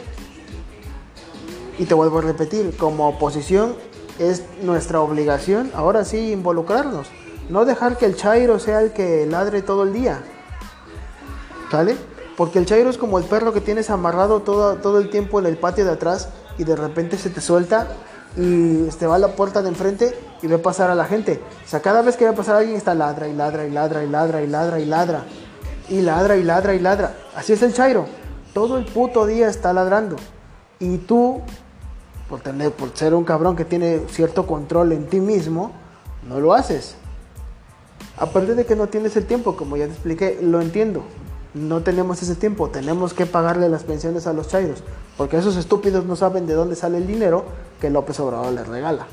Y 1.77 1.85
te 1.85 1.93
vuelvo 1.93 2.19
a 2.19 2.21
repetir, 2.21 2.75
como 2.77 3.07
oposición 3.07 3.75
es 4.17 4.43
nuestra 4.63 4.99
obligación 4.99 5.71
ahora 5.73 6.03
sí 6.03 6.31
involucrarnos, 6.31 7.07
no 7.49 7.63
dejar 7.63 7.97
que 7.97 8.05
el 8.05 8.17
Chairo 8.17 8.59
sea 8.59 8.81
el 8.81 8.91
que 8.91 9.25
ladre 9.25 9.61
todo 9.61 9.83
el 9.83 9.93
día. 9.93 10.21
¿Sale? 11.71 11.95
Porque 12.35 12.57
el 12.57 12.65
Chairo 12.65 12.89
es 12.89 12.97
como 12.97 13.19
el 13.19 13.25
perro 13.25 13.53
que 13.53 13.61
tienes 13.61 13.91
amarrado 13.91 14.41
todo, 14.41 14.75
todo 14.77 14.97
el 14.97 15.09
tiempo 15.09 15.39
en 15.39 15.45
el 15.45 15.57
patio 15.57 15.85
de 15.85 15.91
atrás 15.91 16.29
y 16.57 16.63
de 16.63 16.75
repente 16.75 17.17
se 17.17 17.29
te 17.29 17.39
suelta 17.39 17.87
y 18.35 18.87
este, 18.87 19.05
va 19.05 19.15
a 19.15 19.19
la 19.19 19.35
puerta 19.35 19.61
de 19.61 19.69
enfrente 19.69 20.15
y 20.41 20.47
ve 20.47 20.57
pasar 20.57 20.89
a 20.89 20.95
la 20.95 21.05
gente. 21.05 21.39
O 21.65 21.67
sea, 21.67 21.81
cada 21.81 22.01
vez 22.01 22.17
que 22.17 22.25
ve 22.25 22.33
pasar 22.33 22.55
a 22.55 22.59
alguien 22.59 22.77
está 22.77 22.93
ladra 22.93 23.27
y 23.27 23.33
ladra 23.33 23.65
y 23.65 23.71
ladra 23.71 24.03
y 24.03 24.07
ladra 24.07 24.41
y 24.41 24.47
ladra 24.47 24.79
y 24.79 24.85
ladra. 24.85 25.23
Y 25.89 26.01
ladra 26.01 26.37
y 26.37 26.43
ladra 26.43 26.73
y 26.73 26.79
ladra. 26.79 27.15
Así 27.35 27.53
es 27.53 27.61
el 27.63 27.73
Chairo. 27.73 28.05
Todo 28.53 28.77
el 28.77 28.85
puto 28.85 29.25
día 29.25 29.47
está 29.49 29.73
ladrando. 29.73 30.15
Y 30.79 30.97
tú, 30.99 31.41
por, 32.29 32.41
tener, 32.41 32.71
por 32.71 32.95
ser 32.95 33.13
un 33.13 33.23
cabrón 33.23 33.55
que 33.55 33.65
tiene 33.65 34.01
cierto 34.09 34.45
control 34.47 34.91
en 34.91 35.07
ti 35.07 35.19
mismo, 35.19 35.71
no 36.27 36.39
lo 36.39 36.53
haces. 36.53 36.95
Aparte 38.17 38.55
de 38.55 38.65
que 38.65 38.75
no 38.75 38.87
tienes 38.87 39.15
el 39.17 39.25
tiempo, 39.25 39.55
como 39.55 39.77
ya 39.77 39.85
te 39.85 39.93
expliqué, 39.93 40.39
lo 40.41 40.61
entiendo. 40.61 41.03
No 41.53 41.81
tenemos 41.81 42.21
ese 42.21 42.35
tiempo, 42.35 42.69
tenemos 42.69 43.13
que 43.13 43.25
pagarle 43.25 43.69
las 43.69 43.83
pensiones 43.83 44.27
a 44.27 44.33
los 44.33 44.49
chairos, 44.49 44.83
porque 45.17 45.37
esos 45.37 45.55
estúpidos 45.55 46.05
no 46.05 46.15
saben 46.15 46.45
de 46.45 46.53
dónde 46.53 46.75
sale 46.75 46.97
el 46.97 47.07
dinero 47.07 47.45
que 47.81 47.89
López 47.89 48.19
Obrador 48.19 48.53
les 48.53 48.67
regala. 48.67 49.07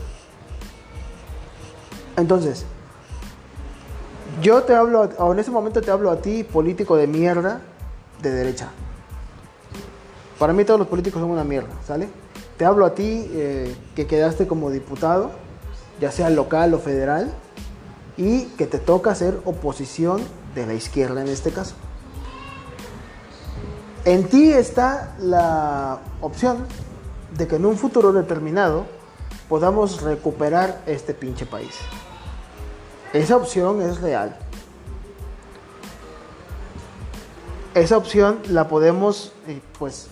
Entonces, 2.17 2.65
yo 4.43 4.63
te 4.63 4.75
hablo, 4.75 5.09
en 5.33 5.39
ese 5.39 5.51
momento 5.51 5.81
te 5.81 5.91
hablo 5.91 6.11
a 6.11 6.21
ti, 6.21 6.45
político 6.45 6.97
de 6.97 7.07
mierda, 7.07 7.61
de 8.23 8.31
derecha. 8.31 8.69
Para 10.39 10.53
mí 10.53 10.65
todos 10.65 10.79
los 10.79 10.89
políticos 10.89 11.21
son 11.21 11.31
una 11.31 11.45
mierda, 11.45 11.71
¿sale? 11.87 12.09
Te 12.57 12.65
hablo 12.65 12.85
a 12.87 12.95
ti, 12.95 13.31
eh, 13.33 13.75
que 13.95 14.07
quedaste 14.07 14.47
como 14.47 14.71
diputado, 14.71 15.31
ya 16.01 16.11
sea 16.11 16.31
local 16.31 16.75
o 16.75 16.79
federal, 16.79 17.33
y 18.17 18.45
que 18.59 18.67
te 18.67 18.79
toca 18.79 19.11
hacer 19.11 19.39
oposición 19.45 20.23
de 20.55 20.67
la 20.67 20.75
izquierda 20.75 21.21
en 21.23 21.29
este 21.29 21.51
caso. 21.51 21.75
En 24.05 24.29
ti 24.29 24.53
está 24.53 25.17
la 25.19 25.99
opción 26.21 26.59
de 27.37 27.47
que 27.47 27.57
en 27.57 27.67
un 27.67 27.77
futuro 27.77 28.13
determinado 28.13 28.85
podamos 29.49 30.03
recuperar 30.03 30.83
este 30.87 31.13
pinche 31.15 31.47
país. 31.47 31.75
Esa 33.13 33.37
opción 33.37 33.81
es 33.83 34.01
real. 34.01 34.37
Esa 37.75 37.97
opción 37.97 38.39
la 38.49 38.69
podemos, 38.69 39.33
eh, 39.47 39.61
pues, 39.79 40.09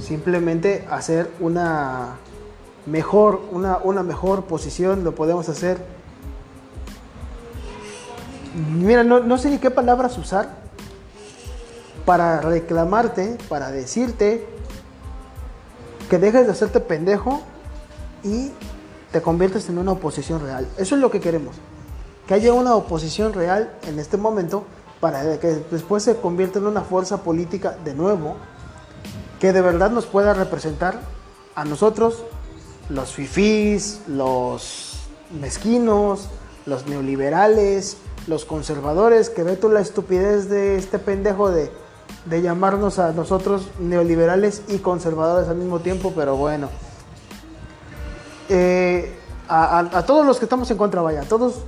simplemente 0.00 0.86
hacer 0.90 1.30
una 1.40 2.16
mejor, 2.84 3.40
una, 3.52 3.78
una 3.78 4.02
mejor 4.02 4.44
posición, 4.44 5.04
lo 5.04 5.14
podemos 5.14 5.48
hacer. 5.48 5.78
Mira, 8.72 9.04
no, 9.04 9.20
no 9.20 9.38
sé 9.38 9.50
ni 9.50 9.58
qué 9.58 9.70
palabras 9.70 10.18
usar 10.18 10.48
para 12.04 12.40
reclamarte, 12.40 13.36
para 13.48 13.70
decirte 13.70 14.46
que 16.08 16.18
dejes 16.18 16.46
de 16.46 16.52
hacerte 16.52 16.80
pendejo 16.80 17.42
y 18.22 18.52
te 19.12 19.20
conviertes 19.20 19.68
en 19.68 19.78
una 19.78 19.92
oposición 19.92 20.40
real. 20.40 20.66
Eso 20.78 20.94
es 20.94 21.00
lo 21.00 21.10
que 21.10 21.20
queremos. 21.20 21.56
Que 22.26 22.34
haya 22.34 22.52
una 22.52 22.74
oposición 22.74 23.32
real 23.32 23.72
en 23.86 23.98
este 23.98 24.16
momento 24.16 24.64
para 25.00 25.38
que 25.38 25.48
después 25.70 26.02
se 26.02 26.16
convierta 26.16 26.58
en 26.58 26.66
una 26.66 26.82
fuerza 26.82 27.22
política 27.22 27.76
de 27.84 27.94
nuevo 27.94 28.36
que 29.38 29.52
de 29.52 29.60
verdad 29.60 29.90
nos 29.90 30.06
pueda 30.06 30.34
representar 30.34 31.00
a 31.54 31.64
nosotros, 31.64 32.24
los 32.88 33.12
fifís, 33.12 34.00
los 34.06 35.00
mezquinos, 35.40 36.28
los 36.64 36.86
neoliberales, 36.86 37.98
los 38.26 38.44
conservadores, 38.44 39.30
que 39.30 39.42
ve 39.42 39.56
tú 39.56 39.68
la 39.68 39.80
estupidez 39.80 40.48
de 40.48 40.76
este 40.76 40.98
pendejo 40.98 41.50
de, 41.50 41.70
de 42.24 42.42
llamarnos 42.42 42.98
a 42.98 43.12
nosotros 43.12 43.68
neoliberales 43.78 44.62
y 44.68 44.78
conservadores 44.78 45.48
al 45.48 45.56
mismo 45.56 45.80
tiempo, 45.80 46.12
pero 46.14 46.36
bueno. 46.36 46.68
Eh, 48.48 49.18
a, 49.48 49.78
a, 49.78 50.06
todos 50.06 50.26
los 50.26 50.38
que 50.38 50.44
estamos 50.44 50.70
en 50.70 50.76
contra, 50.76 51.02
vaya, 51.02 51.22
a 51.22 51.24
todos 51.24 51.62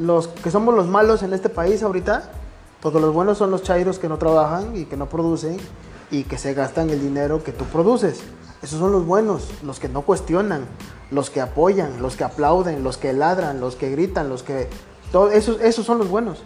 los 0.00 0.28
que 0.28 0.50
somos 0.50 0.74
los 0.74 0.86
malos 0.86 1.22
en 1.22 1.32
este 1.32 1.48
país 1.48 1.82
ahorita, 1.82 2.30
porque 2.80 3.00
los 3.00 3.12
buenos 3.12 3.38
son 3.38 3.50
los 3.50 3.62
chairos 3.62 3.98
que 3.98 4.08
no 4.08 4.18
trabajan 4.18 4.76
y 4.76 4.86
que 4.86 4.96
no 4.96 5.08
producen 5.08 5.58
y 6.10 6.24
que 6.24 6.38
se 6.38 6.54
gastan 6.54 6.90
el 6.90 7.00
dinero 7.00 7.44
que 7.44 7.52
tú 7.52 7.64
produces. 7.66 8.20
Esos 8.62 8.78
son 8.78 8.92
los 8.92 9.06
buenos, 9.06 9.48
los 9.62 9.78
que 9.78 9.88
no 9.88 10.02
cuestionan, 10.02 10.66
los 11.10 11.30
que 11.30 11.40
apoyan, 11.40 12.02
los 12.02 12.16
que 12.16 12.24
aplauden, 12.24 12.82
los 12.82 12.96
que 12.96 13.12
ladran, 13.12 13.60
los 13.60 13.76
que 13.76 13.90
gritan, 13.90 14.28
los 14.28 14.42
que... 14.42 14.68
Todo, 15.12 15.30
esos, 15.30 15.60
esos 15.60 15.84
son 15.84 15.98
los 15.98 16.08
buenos. 16.08 16.42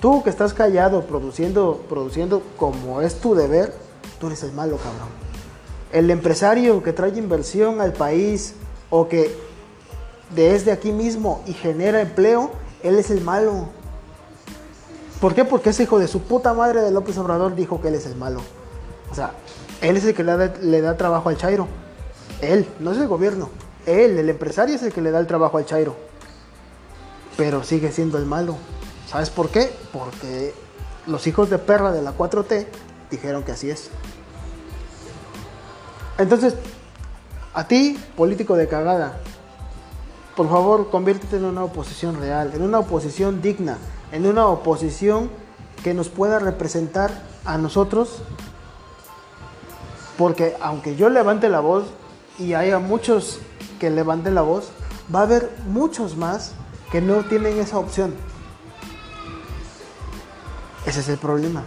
Tú 0.00 0.22
que 0.22 0.30
estás 0.30 0.54
callado 0.54 1.02
produciendo, 1.02 1.84
produciendo 1.88 2.42
como 2.56 3.02
es 3.02 3.20
tu 3.20 3.34
deber, 3.34 3.74
tú 4.18 4.28
eres 4.28 4.42
el 4.42 4.52
malo, 4.52 4.76
cabrón. 4.76 5.08
El 5.92 6.10
empresario 6.10 6.82
que 6.82 6.92
trae 6.92 7.16
inversión 7.18 7.80
al 7.80 7.92
país 7.92 8.54
o 8.90 9.08
que 9.08 9.36
desde 10.34 10.72
aquí 10.72 10.92
mismo 10.92 11.42
y 11.46 11.52
genera 11.52 12.00
empleo, 12.00 12.50
él 12.82 12.98
es 12.98 13.10
el 13.10 13.20
malo. 13.20 13.68
¿Por 15.20 15.34
qué? 15.34 15.44
Porque 15.44 15.70
ese 15.70 15.82
hijo 15.82 15.98
de 15.98 16.08
su 16.08 16.22
puta 16.22 16.54
madre 16.54 16.80
de 16.80 16.90
López 16.90 17.18
Obrador 17.18 17.54
dijo 17.54 17.80
que 17.80 17.88
él 17.88 17.94
es 17.94 18.06
el 18.06 18.16
malo. 18.16 18.40
O 19.10 19.14
sea, 19.14 19.32
él 19.80 19.96
es 19.96 20.04
el 20.04 20.14
que 20.14 20.24
le 20.24 20.80
da, 20.80 20.96
trabajo 20.96 21.28
al 21.28 21.36
Chairo. 21.36 21.66
Él, 22.40 22.66
no 22.78 22.92
es 22.92 22.98
el 22.98 23.08
gobierno. 23.08 23.50
Él, 23.86 24.18
el 24.18 24.30
empresario, 24.30 24.76
es 24.76 24.82
el 24.82 24.92
que 24.92 25.00
le 25.00 25.10
da 25.10 25.18
el 25.18 25.26
trabajo 25.26 25.58
al 25.58 25.66
Chairo. 25.66 25.96
Pero 27.36 27.62
sigue 27.64 27.92
siendo 27.92 28.18
el 28.18 28.26
malo. 28.26 28.56
¿Sabes 29.08 29.30
por 29.30 29.50
qué? 29.50 29.72
Porque 29.92 30.54
los 31.06 31.26
hijos 31.26 31.50
de 31.50 31.58
perra 31.58 31.92
de 31.92 32.02
la 32.02 32.16
4T 32.16 32.66
dijeron 33.10 33.42
que 33.42 33.52
así 33.52 33.70
es. 33.70 33.90
Entonces, 36.16 36.54
a 37.52 37.66
ti, 37.66 37.98
político 38.16 38.56
de 38.56 38.68
cagada, 38.68 39.18
por 40.40 40.48
favor, 40.48 40.88
conviértete 40.88 41.36
en 41.36 41.44
una 41.44 41.64
oposición 41.64 42.18
real, 42.18 42.52
en 42.54 42.62
una 42.62 42.78
oposición 42.78 43.42
digna, 43.42 43.76
en 44.10 44.24
una 44.24 44.46
oposición 44.46 45.30
que 45.84 45.92
nos 45.92 46.08
pueda 46.08 46.38
representar 46.38 47.10
a 47.44 47.58
nosotros. 47.58 48.22
Porque 50.16 50.56
aunque 50.62 50.96
yo 50.96 51.10
levante 51.10 51.50
la 51.50 51.60
voz 51.60 51.84
y 52.38 52.54
haya 52.54 52.78
muchos 52.78 53.40
que 53.78 53.90
levanten 53.90 54.34
la 54.34 54.40
voz, 54.40 54.70
va 55.14 55.18
a 55.18 55.22
haber 55.24 55.50
muchos 55.66 56.16
más 56.16 56.52
que 56.90 57.02
no 57.02 57.22
tienen 57.24 57.58
esa 57.58 57.78
opción. 57.78 58.14
Ese 60.86 61.00
es 61.00 61.08
el 61.10 61.18
problema. 61.18 61.64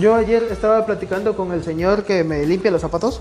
Yo 0.00 0.14
ayer 0.14 0.44
estaba 0.44 0.86
platicando 0.86 1.36
con 1.36 1.52
el 1.52 1.62
señor 1.62 2.04
que 2.04 2.24
me 2.24 2.46
limpia 2.46 2.70
los 2.70 2.80
zapatos. 2.80 3.20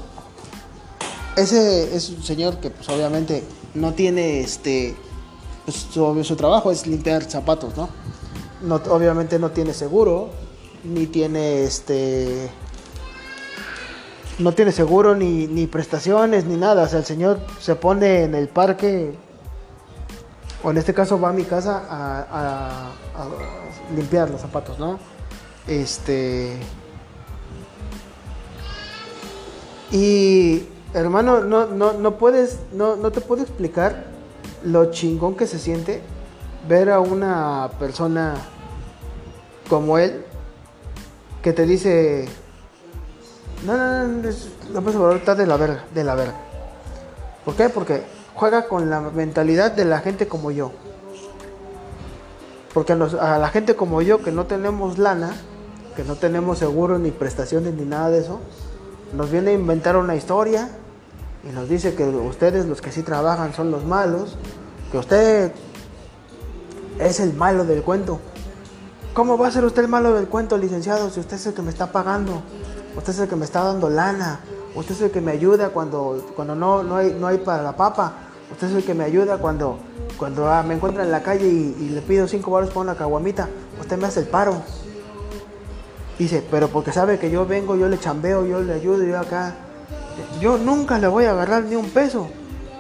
Ese 1.38 1.96
es 1.96 2.10
un 2.10 2.24
señor 2.24 2.58
que 2.58 2.72
pues 2.72 2.90
obviamente 2.90 3.44
no 3.76 3.94
tiene 3.94 4.42
este 4.42 4.96
pues, 5.68 5.86
su, 5.92 6.24
su, 6.24 6.36
trabajo 6.36 6.72
es 6.72 6.88
limpiar 6.88 7.24
zapatos, 7.30 7.74
¿no? 7.76 7.90
Obviamente 8.90 9.38
no 9.38 9.52
tiene 9.52 9.74
seguro, 9.74 10.30
ni 10.84 11.08
tiene 11.08 11.64
este. 11.64 12.50
No 14.40 14.54
tiene 14.54 14.72
seguro, 14.72 15.14
ni, 15.14 15.46
ni 15.46 15.68
prestaciones, 15.68 16.46
ni 16.46 16.56
nada. 16.56 16.84
O 16.84 16.88
sea, 16.88 17.00
el 17.00 17.06
señor 17.06 17.40
se 17.60 17.76
pone 17.76 18.24
en 18.24 18.34
el 18.34 18.48
parque, 18.48 19.14
o 20.64 20.72
en 20.72 20.78
este 20.78 20.94
caso 20.94 21.20
va 21.20 21.30
a 21.30 21.34
mi 21.34 21.44
casa 21.44 21.84
a 21.90 22.94
limpiar 23.94 24.30
los 24.30 24.40
zapatos, 24.40 24.80
¿no? 24.80 24.98
Este. 25.68 26.58
Y 29.92 30.64
hermano, 30.98 31.42
no, 31.42 31.68
no, 31.68 31.94
no 31.94 32.18
puedes, 32.18 32.60
no, 32.74 32.96
no 32.96 33.12
te 33.12 33.22
puedo 33.22 33.44
explicar 33.44 34.06
lo 34.64 34.92
chingón 34.92 35.36
que 35.36 35.48
se 35.48 35.60
siente 35.60 36.02
ver 36.68 36.90
a 36.90 37.00
una 37.00 37.70
persona 37.80 38.36
como 39.70 39.98
él 39.98 40.24
que 41.42 41.54
te 41.54 41.66
dice 41.66 42.28
no, 43.66 43.78
no, 43.78 44.08
no, 44.08 44.30
no 44.74 44.82
puedes 44.82 45.16
está 45.18 45.36
de 45.36 45.48
la 45.48 45.58
verga, 45.58 45.86
de 45.94 46.04
la 46.04 46.16
verga. 46.16 46.36
¿Por 47.44 47.56
qué? 47.56 47.70
Porque 47.70 48.04
juega 48.36 48.68
con 48.68 48.90
la 48.90 49.02
mentalidad 49.02 49.72
de 49.72 49.86
la 49.86 50.00
gente 50.00 50.28
como 50.28 50.52
yo. 50.52 50.72
Porque 52.74 52.94
a, 52.94 52.96
a, 52.96 53.40
la 53.40 53.50
gente 53.50 53.76
como 53.76 54.02
yo 54.02 54.22
que 54.22 54.32
no 54.32 54.46
tenemos 54.46 54.98
lana, 55.00 55.36
que 55.96 56.04
no 56.04 56.16
tenemos 56.16 56.60
seguro 56.60 57.00
ni 57.00 57.12
prestaciones 57.12 57.74
ni 57.74 57.86
nada 57.86 58.10
de 58.10 58.20
eso, 58.20 58.40
nos 59.14 59.32
viene 59.32 59.52
a 59.52 59.54
inventar 59.54 59.98
una 59.98 60.16
historia 60.16 60.70
y 61.48 61.52
nos 61.54 61.70
dice 61.70 61.96
que 61.96 62.04
ustedes 62.04 62.66
los 62.66 62.82
que 62.82 62.92
sí 62.92 63.04
trabajan 63.04 63.54
son 63.54 63.72
los 63.72 63.86
malos, 63.86 64.36
que 64.92 64.98
usted 64.98 65.52
es 67.00 67.20
el 67.20 67.34
malo 67.34 67.64
del 67.64 67.84
cuento. 67.84 68.20
¿Cómo 69.14 69.38
va 69.38 69.48
a 69.48 69.52
ser 69.52 69.64
usted 69.64 69.84
el 69.84 69.88
malo 69.88 70.14
del 70.14 70.28
cuento, 70.28 70.58
licenciado, 70.58 71.10
si 71.10 71.20
usted 71.20 71.38
es 71.38 71.48
el 71.48 71.54
que 71.54 71.62
me 71.62 71.70
está 71.70 71.92
pagando? 71.92 72.42
Usted 72.98 73.14
es 73.14 73.20
el 73.20 73.30
que 73.30 73.36
me 73.36 73.46
está 73.46 73.64
dando 73.64 73.90
lana. 73.90 74.42
Usted 74.76 74.96
es 74.96 75.02
el 75.02 75.12
que 75.12 75.22
me 75.22 75.32
ayuda 75.32 75.70
cuando, 75.70 76.24
cuando 76.36 76.54
no, 76.54 76.84
no, 76.84 76.98
hay, 76.98 77.16
no 77.18 77.28
hay 77.28 77.38
para 77.38 77.64
la 77.64 77.76
papa. 77.76 78.14
Usted 78.52 78.68
es 78.68 78.76
el 78.76 78.84
que 78.84 78.94
me 78.94 79.06
ayuda 79.06 79.38
cuando, 79.38 79.80
cuando 80.18 80.52
ah, 80.52 80.64
me 80.64 80.76
encuentra 80.76 81.04
en 81.04 81.12
la 81.12 81.24
calle 81.24 81.48
y, 81.48 81.90
le 81.90 82.02
pido 82.02 82.28
cinco 82.28 82.52
baros 82.52 82.70
por 82.72 82.84
una 82.84 82.96
caguamita. 82.96 83.48
Usted 83.80 83.98
me 83.98 84.06
hace 84.08 84.20
el 84.20 84.28
paro. 84.28 84.62
Dice, 86.20 86.46
pero 86.52 86.68
porque 86.68 86.92
sabe 86.92 87.20
que 87.20 87.32
yo 87.32 87.46
vengo, 87.46 87.76
yo 87.76 87.88
le 87.88 88.00
chambeo, 88.00 88.46
yo 88.46 88.62
le 88.62 88.74
ayudo, 88.74 89.04
yo 89.04 89.20
acá. 89.20 89.56
Yo 90.40 90.58
nunca 90.58 90.98
le 91.00 91.08
voy 91.08 91.26
a 91.26 91.32
agarrar 91.32 91.64
ni 91.64 91.76
un 91.76 91.90
peso. 91.90 92.28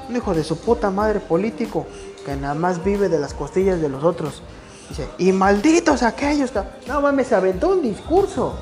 Un 0.09 0.15
hijo 0.15 0.33
de 0.33 0.43
su 0.43 0.57
puta 0.57 0.89
madre 0.89 1.19
político 1.19 1.85
que 2.25 2.35
nada 2.35 2.53
más 2.53 2.83
vive 2.83 3.09
de 3.09 3.19
las 3.19 3.33
costillas 3.33 3.81
de 3.81 3.89
los 3.89 4.03
otros. 4.03 4.41
Dice, 4.89 5.07
y 5.17 5.31
malditos 5.31 6.03
aquellos 6.03 6.51
que... 6.51 6.61
No 6.87 7.01
mames, 7.01 7.27
se 7.27 7.35
aventó 7.35 7.69
un 7.69 7.81
discurso 7.81 8.53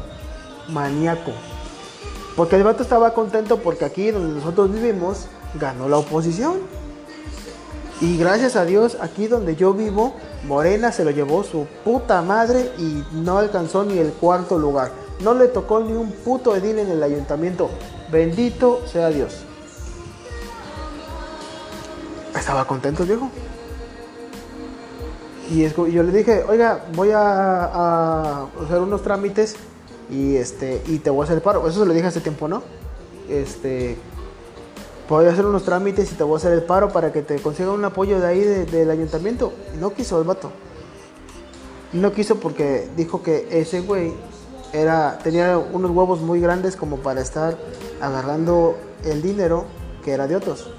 maníaco. 0.70 1.32
Porque 2.36 2.55
el 2.58 2.63
vato 2.63 2.84
estaba 2.84 3.13
contento 3.13 3.58
porque 3.62 3.86
aquí 3.86 4.12
donde 4.12 4.39
nosotros 4.39 4.72
vivimos 4.72 5.27
ganó 5.60 5.88
la 5.88 5.98
oposición. 5.98 6.60
Y 8.01 8.17
gracias 8.17 8.58
a 8.58 8.65
Dios, 8.65 8.98
aquí 9.00 9.27
donde 9.27 9.55
yo 9.55 9.74
vivo, 9.74 10.15
Morena 10.46 10.91
se 10.91 11.05
lo 11.05 11.12
llevó 11.12 11.44
su 11.44 11.65
puta 11.86 12.22
madre 12.22 12.72
y 12.77 13.03
no 13.13 13.38
alcanzó 13.38 13.86
ni 13.86 13.98
el 13.98 14.12
cuarto 14.12 14.60
lugar. 14.60 14.91
No 15.22 15.34
le 15.34 15.48
tocó 15.48 15.79
ni 15.79 15.94
un 15.94 16.12
puto 16.12 16.55
edil 16.55 16.77
en 16.79 16.89
el 16.89 17.01
ayuntamiento. 17.01 17.70
Bendito 18.12 18.85
sea 18.88 19.09
Dios. 19.09 19.43
Estaba 22.38 22.65
contento 22.65 23.05
viejo. 23.05 23.29
Y 25.50 25.67
yo 25.91 26.03
le 26.03 26.12
dije, 26.12 26.43
oiga, 26.47 26.85
voy 26.93 27.12
a, 27.12 28.43
hacer 28.43 28.79
unos 28.79 29.03
trámites 29.03 29.55
y 30.09 30.35
este 30.35 30.81
y 30.88 31.00
te 31.00 31.09
voy 31.09 31.21
a 31.21 31.24
hacer 31.25 31.38
el 31.38 31.41
paro. 31.41 31.67
Eso 31.67 31.81
se 31.81 31.85
lo 31.85 31.93
dije 31.93 32.07
hace 32.07 32.21
tiempo, 32.21 32.47
¿no? 32.47 32.63
Este 33.29 33.97
voy 35.07 35.25
a 35.27 35.29
hacer 35.29 35.45
unos 35.45 35.63
trámites 35.63 36.12
y 36.12 36.15
te 36.15 36.24
voy 36.24 36.35
a 36.35 36.38
hacer 36.38 36.53
el 36.53 36.63
paro 36.63 36.89
para 36.89 37.12
que 37.12 37.21
te 37.21 37.39
consiga 37.39 37.71
un 37.71 37.85
apoyo 37.85 38.19
de 38.19 38.27
ahí 38.27 38.39
del 38.39 38.89
ayuntamiento. 38.89 39.53
Y 39.75 39.77
no 39.77 39.93
quiso 39.93 40.19
el 40.19 40.25
vato. 40.25 40.51
No 41.93 42.12
quiso 42.12 42.38
porque 42.38 42.89
dijo 42.97 43.21
que 43.21 43.47
ese 43.51 43.81
güey 43.81 44.13
era, 44.74 45.19
tenía 45.24 45.57
unos 45.57 45.91
huevos 45.91 46.21
muy 46.21 46.39
grandes 46.41 46.75
como 46.75 46.97
para 46.97 47.21
estar 47.21 47.55
agarrando 48.05 48.77
el 49.03 49.21
dinero 49.21 49.65
que 50.03 50.12
era 50.13 50.27
de 50.27 50.35
otros. 50.35 50.69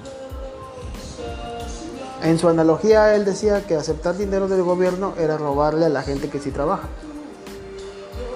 En 2.23 2.39
su 2.39 2.49
analogía, 2.49 3.15
él 3.15 3.25
decía 3.25 3.65
que 3.67 3.75
aceptar 3.75 4.17
dinero 4.17 4.47
del 4.47 4.63
gobierno 4.63 5.13
era 5.19 5.37
robarle 5.37 5.85
a 5.85 5.89
la 5.89 6.01
gente 6.01 6.29
que 6.29 6.39
sí 6.39 6.51
trabaja. 6.51 6.87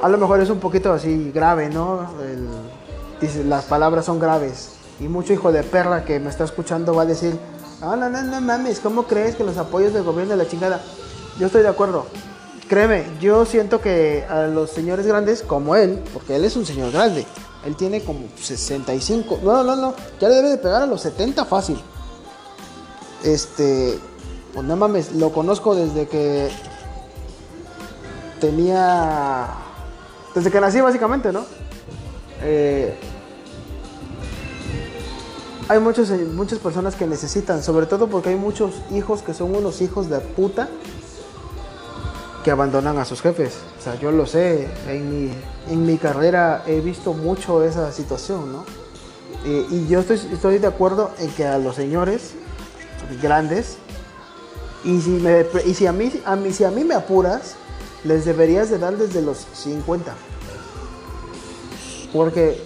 A 0.01 0.10
lo 0.10 0.17
mejor 0.17 0.39
es 0.39 0.50
un 0.50 0.60
poquito 0.60 0.93
así 0.93 1.31
grave, 1.33 1.69
¿no? 1.69 2.07
las 3.45 3.65
palabras 3.65 4.05
son 4.05 4.19
graves. 4.19 4.74
Y 5.00 5.07
mucho 5.07 5.33
hijo 5.33 5.51
de 5.51 5.63
perra 5.63 6.05
que 6.05 6.19
me 6.19 6.29
está 6.29 6.43
escuchando 6.43 6.93
va 6.93 7.03
a 7.03 7.05
decir, 7.05 7.38
ah, 7.81 7.95
no, 7.95 8.10
no, 8.10 8.21
no 8.21 8.41
mames, 8.41 8.79
¿cómo 8.79 9.03
crees 9.03 9.36
que 9.36 9.43
los 9.43 9.57
apoyos 9.57 9.93
del 9.93 10.03
gobierno 10.03 10.31
de 10.31 10.43
la 10.43 10.50
chingada? 10.50 10.81
Yo 11.39 11.48
estoy 11.48 11.63
de 11.63 11.69
acuerdo. 11.69 12.05
Créeme, 12.67 13.05
yo 13.19 13.45
siento 13.45 13.81
que 13.81 14.25
a 14.29 14.43
los 14.43 14.69
señores 14.69 15.05
grandes, 15.05 15.43
como 15.43 15.75
él, 15.75 16.01
porque 16.13 16.36
él 16.36 16.45
es 16.45 16.55
un 16.55 16.65
señor 16.65 16.91
grande, 16.91 17.25
él 17.65 17.75
tiene 17.75 18.01
como 18.01 18.22
65, 18.39 19.39
no, 19.44 19.63
no, 19.63 19.75
no, 19.75 19.94
ya 20.20 20.30
le 20.30 20.36
debe 20.36 20.50
de 20.50 20.58
pegar 20.58 20.82
a 20.82 20.86
los 20.86 21.01
70 21.01 21.46
fácil. 21.46 21.80
Este, 23.24 24.00
pues 24.53 24.65
no 24.65 24.75
mames, 24.75 25.13
lo 25.13 25.32
conozco 25.32 25.75
desde 25.75 26.08
que 26.08 26.50
tenía, 28.39 29.48
desde 30.34 30.50
que 30.50 30.60
nací 30.60 30.82
básicamente, 30.82 31.32
¿no? 31.32 31.46
Eh, 32.41 32.96
hay 35.70 35.80
muchos, 35.80 36.10
muchas 36.10 36.60
personas 36.60 36.96
que 36.96 37.06
necesitan, 37.06 37.63
sobre 37.63 37.86
todo 37.86 38.08
porque 38.08 38.30
hay 38.30 38.36
muchos 38.36 38.72
hijos 38.91 39.22
que 39.22 39.34
son 39.34 39.56
unos 39.56 39.82
hijos 39.82 40.10
de 40.10 40.20
puta 40.20 40.68
que 42.43 42.51
abandonan 42.51 42.98
a 42.98 43.05
sus 43.05 43.21
jefes. 43.21 43.53
O 43.79 43.83
sea, 43.83 43.95
yo 44.00 44.12
lo 44.12 44.25
sé, 44.25 44.67
en 44.88 45.10
mi, 45.10 45.33
en 45.69 45.86
mi 45.86 45.98
carrera 45.98 46.63
he 46.67 46.81
visto 46.81 47.13
mucho 47.13 47.63
esa 47.63 47.91
situación, 47.91 48.51
¿no? 48.51 48.65
y 49.43 49.88
yo 49.88 50.01
estoy, 50.01 50.21
estoy 50.31 50.60
de 50.60 50.67
acuerdo 50.67 51.10
en 51.17 51.31
que 51.31 51.45
a 51.48 51.57
los 51.57 51.75
señores 51.75 52.33
grandes, 53.24 53.77
y 54.83 55.00
si, 55.01 55.10
me, 55.10 55.45
y 55.65 55.74
si, 55.74 55.88
a 55.88 55.91
mí, 55.91 56.12
a 56.25 56.36
mí, 56.36 56.53
si 56.53 56.63
a 56.63 56.71
mí 56.71 56.83
me 56.83 56.95
apuras, 56.95 57.55
les 58.03 58.25
deberías 58.25 58.69
de 58.69 58.79
dar 58.79 58.98
desde 58.98 59.21
los 59.21 59.45
50. 59.53 60.13
Porque 62.13 62.62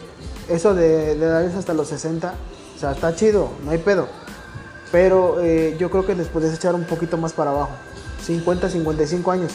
eso 0.50 0.74
de, 0.74 1.18
darles 1.18 1.56
hasta 1.56 1.74
los 1.74 1.90
60 1.90 2.34
o 2.76 2.80
sea, 2.80 2.92
está 2.92 3.16
chido, 3.16 3.50
no 3.64 3.72
hay 3.72 3.78
pedo. 3.78 4.08
Pero 4.92 5.42
eh, 5.42 5.76
yo 5.80 5.90
creo 5.90 6.06
que 6.06 6.16
les 6.16 6.28
puedes 6.28 6.54
echar 6.54 6.76
un 6.76 6.86
poquito 6.86 7.18
más 7.18 7.34
para 7.34 7.52
abajo. 7.52 7.72
50, 8.26 8.70
55 8.70 9.32
años. 9.32 9.52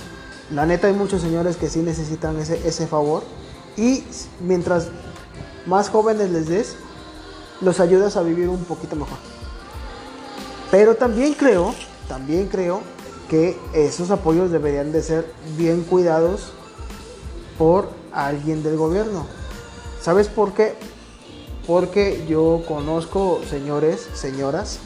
La 0.52 0.66
neta 0.66 0.86
hay 0.86 0.92
muchos 0.92 1.20
señores 1.20 1.56
que 1.56 1.68
sí 1.68 1.80
necesitan 1.80 2.38
ese, 2.38 2.66
ese 2.66 2.86
favor. 2.86 3.22
Y 3.76 4.04
mientras 4.40 4.88
más 5.66 5.88
jóvenes 5.90 6.30
les 6.30 6.48
des, 6.48 6.76
los 7.60 7.80
ayudas 7.80 8.16
a 8.16 8.22
vivir 8.22 8.48
un 8.48 8.64
poquito 8.64 8.96
mejor. 8.96 9.18
Pero 10.70 10.94
también 10.94 11.34
creo, 11.34 11.74
también 12.08 12.46
creo 12.46 12.80
que 13.28 13.56
esos 13.74 14.10
apoyos 14.10 14.50
deberían 14.50 14.92
de 14.92 15.02
ser 15.02 15.32
bien 15.56 15.82
cuidados 15.82 16.52
por 17.58 17.88
alguien 18.12 18.62
del 18.62 18.76
gobierno. 18.76 19.26
¿Sabes 20.00 20.28
por 20.28 20.52
qué? 20.52 20.74
Porque 21.66 22.24
yo 22.28 22.62
conozco 22.66 23.40
señores, 23.48 24.08
señoras, 24.14 24.80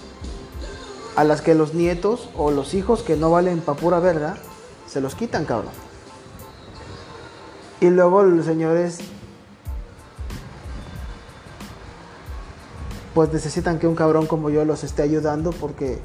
a 1.17 1.25
las 1.25 1.43
que 1.43 1.55
los 1.55 1.75
nietos 1.75 2.29
o 2.37 2.51
los 2.51 2.75
hijos 2.75 3.03
que 3.03 3.17
no 3.17 3.31
valen 3.31 3.61
pa' 3.61 3.75
pura 3.75 4.01
verga, 4.01 4.37
se 4.87 5.01
los 5.01 5.15
quitan, 5.15 5.45
cabrón. 5.45 5.73
Y 7.81 7.91
luego 7.91 8.23
los 8.23 8.47
señores 8.47 9.01
pues 13.15 13.33
necesitan 13.33 13.79
que 13.79 13.87
un 13.87 13.95
cabrón 13.95 14.27
como 14.27 14.51
yo 14.51 14.65
los 14.65 14.83
esté 14.83 15.03
ayudando 15.03 15.53
porque 15.53 16.01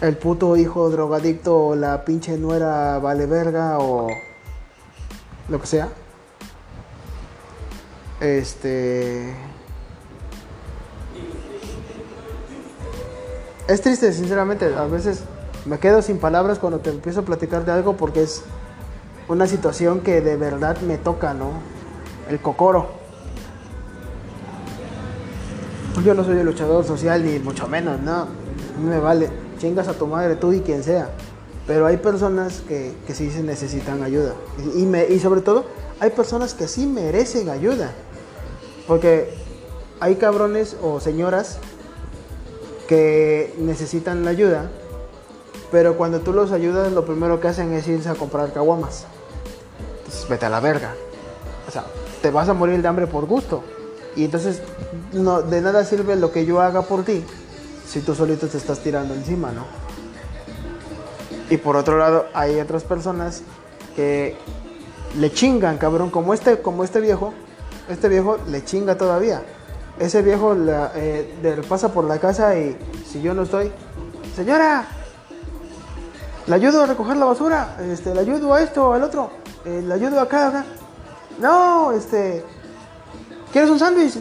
el 0.00 0.16
puto 0.16 0.56
hijo 0.56 0.90
drogadicto 0.90 1.66
o 1.66 1.76
la 1.76 2.04
pinche 2.04 2.36
nuera 2.36 2.98
vale 2.98 3.26
verga 3.26 3.78
o 3.78 4.08
lo 5.48 5.60
que 5.60 5.66
sea. 5.66 5.88
Este. 8.20 9.34
Es 13.68 13.80
triste, 13.80 14.12
sinceramente. 14.12 14.74
A 14.74 14.84
veces 14.84 15.22
me 15.64 15.78
quedo 15.78 16.02
sin 16.02 16.18
palabras 16.18 16.58
cuando 16.58 16.80
te 16.80 16.90
empiezo 16.90 17.20
a 17.20 17.22
platicar 17.24 17.64
de 17.64 17.72
algo 17.72 17.96
porque 17.96 18.22
es 18.22 18.42
una 19.28 19.46
situación 19.46 20.00
que 20.00 20.20
de 20.20 20.36
verdad 20.36 20.80
me 20.80 20.98
toca, 20.98 21.34
¿no? 21.34 21.52
El 22.28 22.40
cocoro. 22.40 22.88
Yo 26.04 26.14
no 26.14 26.24
soy 26.24 26.38
el 26.38 26.46
luchador 26.46 26.84
social 26.84 27.24
ni 27.24 27.38
mucho 27.38 27.68
menos, 27.68 28.00
no. 28.00 28.26
No 28.80 28.90
me 28.90 28.98
vale. 28.98 29.28
Chingas 29.58 29.88
a 29.88 29.92
tu 29.92 30.06
madre 30.06 30.36
tú 30.36 30.52
y 30.52 30.60
quien 30.60 30.82
sea. 30.82 31.10
Pero 31.66 31.86
hay 31.86 31.98
personas 31.98 32.62
que, 32.66 32.94
que 33.06 33.14
sí 33.14 33.30
se 33.30 33.42
necesitan 33.42 34.02
ayuda. 34.02 34.34
Y, 34.74 34.84
y 34.84 35.20
sobre 35.20 35.42
todo, 35.42 35.66
hay 36.00 36.10
personas 36.10 36.54
que 36.54 36.66
sí 36.66 36.86
merecen 36.86 37.50
ayuda. 37.50 37.92
Porque 38.88 39.34
hay 40.00 40.16
cabrones 40.16 40.76
o 40.82 40.98
señoras 40.98 41.58
que 42.90 43.54
necesitan 43.56 44.24
la 44.24 44.32
ayuda, 44.32 44.68
pero 45.70 45.96
cuando 45.96 46.18
tú 46.22 46.32
los 46.32 46.50
ayudas, 46.50 46.90
lo 46.90 47.06
primero 47.06 47.38
que 47.38 47.46
hacen 47.46 47.72
es 47.72 47.86
irse 47.86 48.08
a 48.08 48.16
comprar 48.16 48.52
caguamas. 48.52 49.06
Entonces, 49.98 50.28
vete 50.28 50.46
a 50.46 50.48
la 50.48 50.58
verga. 50.58 50.92
O 51.68 51.70
sea, 51.70 51.84
te 52.20 52.32
vas 52.32 52.48
a 52.48 52.52
morir 52.52 52.82
de 52.82 52.88
hambre 52.88 53.06
por 53.06 53.26
gusto. 53.26 53.62
Y 54.16 54.24
entonces, 54.24 54.60
de 55.12 55.60
nada 55.60 55.84
sirve 55.84 56.16
lo 56.16 56.32
que 56.32 56.44
yo 56.44 56.60
haga 56.60 56.82
por 56.82 57.04
ti 57.04 57.22
si 57.86 58.00
tú 58.00 58.12
solito 58.12 58.48
te 58.48 58.58
estás 58.58 58.80
tirando 58.80 59.14
encima, 59.14 59.52
¿no? 59.52 59.66
Y 61.48 61.58
por 61.58 61.76
otro 61.76 61.96
lado, 61.96 62.26
hay 62.34 62.58
otras 62.58 62.82
personas 62.82 63.42
que 63.94 64.36
le 65.16 65.30
chingan, 65.30 65.78
cabrón, 65.78 66.10
como 66.10 66.34
este, 66.34 66.60
como 66.60 66.82
este 66.82 66.98
viejo, 67.00 67.34
este 67.88 68.08
viejo 68.08 68.38
le 68.48 68.64
chinga 68.64 68.98
todavía. 68.98 69.44
Ese 70.00 70.22
viejo 70.22 70.56
eh, 70.56 71.62
pasa 71.68 71.92
por 71.92 72.04
la 72.04 72.18
casa 72.18 72.56
y 72.56 72.74
si 73.06 73.20
yo 73.20 73.34
no 73.34 73.42
estoy, 73.42 73.70
señora, 74.34 74.86
le 76.46 76.54
ayudo 76.54 76.84
a 76.84 76.86
recoger 76.86 77.18
la 77.18 77.26
basura, 77.26 77.76
este, 77.82 78.14
le 78.14 78.20
ayudo 78.20 78.54
a 78.54 78.62
esto, 78.62 78.94
al 78.94 79.02
otro, 79.02 79.30
eh, 79.66 79.84
le 79.86 79.92
ayudo 79.92 80.18
acá, 80.18 80.48
acá. 80.48 80.64
No, 81.38 81.92
este, 81.92 82.42
¿quieres 83.52 83.68
un 83.68 83.78
sándwich 83.78 84.16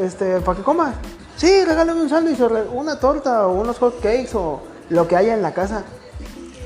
este, 0.00 0.40
para 0.40 0.58
que 0.58 0.64
comas? 0.64 0.96
Sí, 1.36 1.64
regálame 1.64 2.02
un 2.02 2.08
sándwich, 2.08 2.40
una 2.74 2.98
torta 2.98 3.46
o 3.46 3.60
unos 3.60 3.78
hot 3.78 4.00
cakes 4.00 4.30
o 4.34 4.60
lo 4.90 5.06
que 5.06 5.14
haya 5.14 5.34
en 5.34 5.42
la 5.42 5.54
casa. 5.54 5.84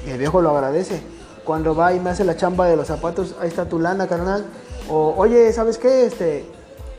Y 0.06 0.12
el 0.12 0.18
viejo 0.18 0.40
lo 0.40 0.48
agradece. 0.56 1.02
Cuando 1.44 1.74
va 1.74 1.92
y 1.92 2.00
me 2.00 2.08
hace 2.08 2.24
la 2.24 2.38
chamba 2.38 2.68
de 2.68 2.76
los 2.76 2.86
zapatos, 2.86 3.34
ahí 3.38 3.48
está 3.48 3.68
tu 3.68 3.78
lana, 3.78 4.06
carnal. 4.06 4.46
O, 4.88 5.12
oye, 5.18 5.52
¿sabes 5.52 5.76
qué? 5.76 6.06
Este, 6.06 6.46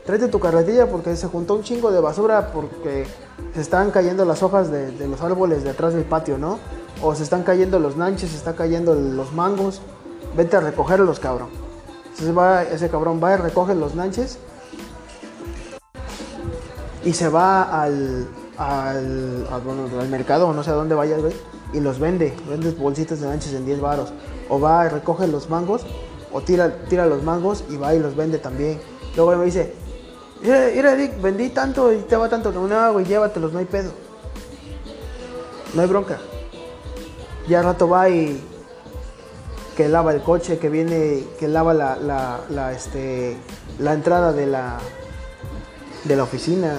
tráete 0.04 0.28
tu 0.28 0.40
carretilla 0.40 0.88
porque 0.88 1.16
se 1.16 1.26
juntó 1.26 1.54
un 1.54 1.62
chingo 1.62 1.90
de 1.90 2.00
basura 2.00 2.52
porque 2.52 3.06
se 3.54 3.60
están 3.60 3.90
cayendo 3.90 4.24
las 4.24 4.42
hojas 4.42 4.70
de, 4.70 4.92
los 5.08 5.20
árboles 5.20 5.64
de 5.64 5.70
atrás 5.70 5.94
del 5.94 6.04
patio, 6.04 6.38
¿no? 6.38 6.58
O 7.02 7.14
se 7.14 7.22
están 7.22 7.42
cayendo 7.42 7.78
los 7.78 7.96
nanches, 7.96 8.30
se 8.30 8.36
están 8.36 8.54
cayendo 8.54 8.94
los 8.94 9.32
mangos. 9.32 9.80
Vete 10.36 10.56
a 10.56 10.60
recogerlos, 10.60 11.20
cabrón. 11.20 11.48
Entonces 12.04 12.36
va, 12.36 12.62
ese 12.62 12.88
cabrón 12.88 13.20
va 13.22 13.34
y 13.34 13.36
recoge 13.36 13.74
los 13.74 13.94
nanches 13.94 14.38
y 17.04 17.12
se 17.14 17.28
va 17.28 17.82
al, 17.82 18.28
al, 18.58 19.46
al 19.50 20.08
mercado 20.08 20.48
o 20.48 20.52
no 20.52 20.62
sé 20.62 20.70
a 20.70 20.74
dónde 20.74 20.94
vaya, 20.94 21.18
güey, 21.18 21.32
y 21.72 21.80
los 21.80 21.98
vende. 21.98 22.34
Vende 22.48 22.70
bolsitas 22.72 23.20
de 23.20 23.28
nanches 23.28 23.54
en 23.54 23.64
10 23.64 23.80
varos. 23.80 24.12
O 24.48 24.60
va 24.60 24.86
y 24.86 24.88
recoge 24.88 25.26
los 25.26 25.48
mangos 25.48 25.84
o 26.32 26.40
tira, 26.40 26.74
tira 26.88 27.06
los 27.06 27.22
mangos 27.22 27.64
y 27.70 27.76
va 27.76 27.94
y 27.94 27.98
los 27.98 28.16
vende 28.16 28.38
también. 28.38 28.80
Luego 29.16 29.36
me 29.36 29.44
dice, 29.44 29.74
mira, 30.42 30.92
Eric, 30.92 31.20
vendí 31.20 31.50
tanto 31.50 31.92
y 31.92 31.98
te 31.98 32.16
va 32.16 32.28
tanto. 32.28 32.52
No, 32.52 32.92
güey, 32.92 33.04
llévatelos, 33.04 33.52
no 33.52 33.58
hay 33.58 33.64
pedo. 33.64 33.92
No 35.74 35.82
hay 35.82 35.88
bronca. 35.88 36.18
Ya 37.48 37.62
rato 37.62 37.88
va 37.88 38.08
y 38.08 38.40
que 39.76 39.88
lava 39.88 40.12
el 40.12 40.22
coche, 40.22 40.58
que 40.58 40.68
viene, 40.68 41.24
que 41.38 41.48
lava 41.48 41.74
la, 41.74 41.96
la, 41.96 42.40
la, 42.50 42.72
este, 42.72 43.36
la 43.78 43.94
entrada 43.94 44.32
de 44.32 44.46
la, 44.46 44.78
de 46.04 46.16
la 46.16 46.22
oficina. 46.22 46.74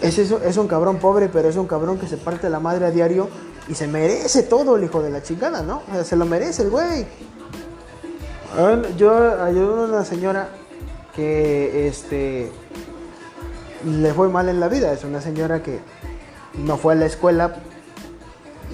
Es, 0.00 0.18
eso, 0.18 0.40
es 0.42 0.56
un 0.56 0.66
cabrón 0.66 0.98
pobre, 0.98 1.28
pero 1.28 1.48
es 1.48 1.56
un 1.56 1.66
cabrón 1.66 1.98
que 1.98 2.08
se 2.08 2.16
parte 2.16 2.48
la 2.50 2.58
madre 2.58 2.86
a 2.86 2.90
diario 2.90 3.28
y 3.68 3.74
se 3.74 3.86
merece 3.86 4.42
todo 4.42 4.76
el 4.76 4.84
hijo 4.84 5.02
de 5.02 5.10
la 5.10 5.22
chingada, 5.22 5.62
¿no? 5.62 5.82
se 6.04 6.16
lo 6.16 6.24
merece 6.24 6.62
el 6.62 6.70
güey. 6.70 7.06
Yo 8.96 9.42
ayudo 9.42 9.84
a 9.84 9.88
una 9.88 10.04
señora 10.04 10.48
que 11.14 11.88
este 11.88 12.50
le 13.84 14.14
fue 14.14 14.28
mal 14.28 14.48
en 14.48 14.60
la 14.60 14.68
vida. 14.68 14.92
Es 14.92 15.04
una 15.04 15.20
señora 15.20 15.62
que 15.62 15.80
no 16.58 16.76
fue 16.76 16.94
a 16.94 16.96
la 16.96 17.06
escuela 17.06 17.56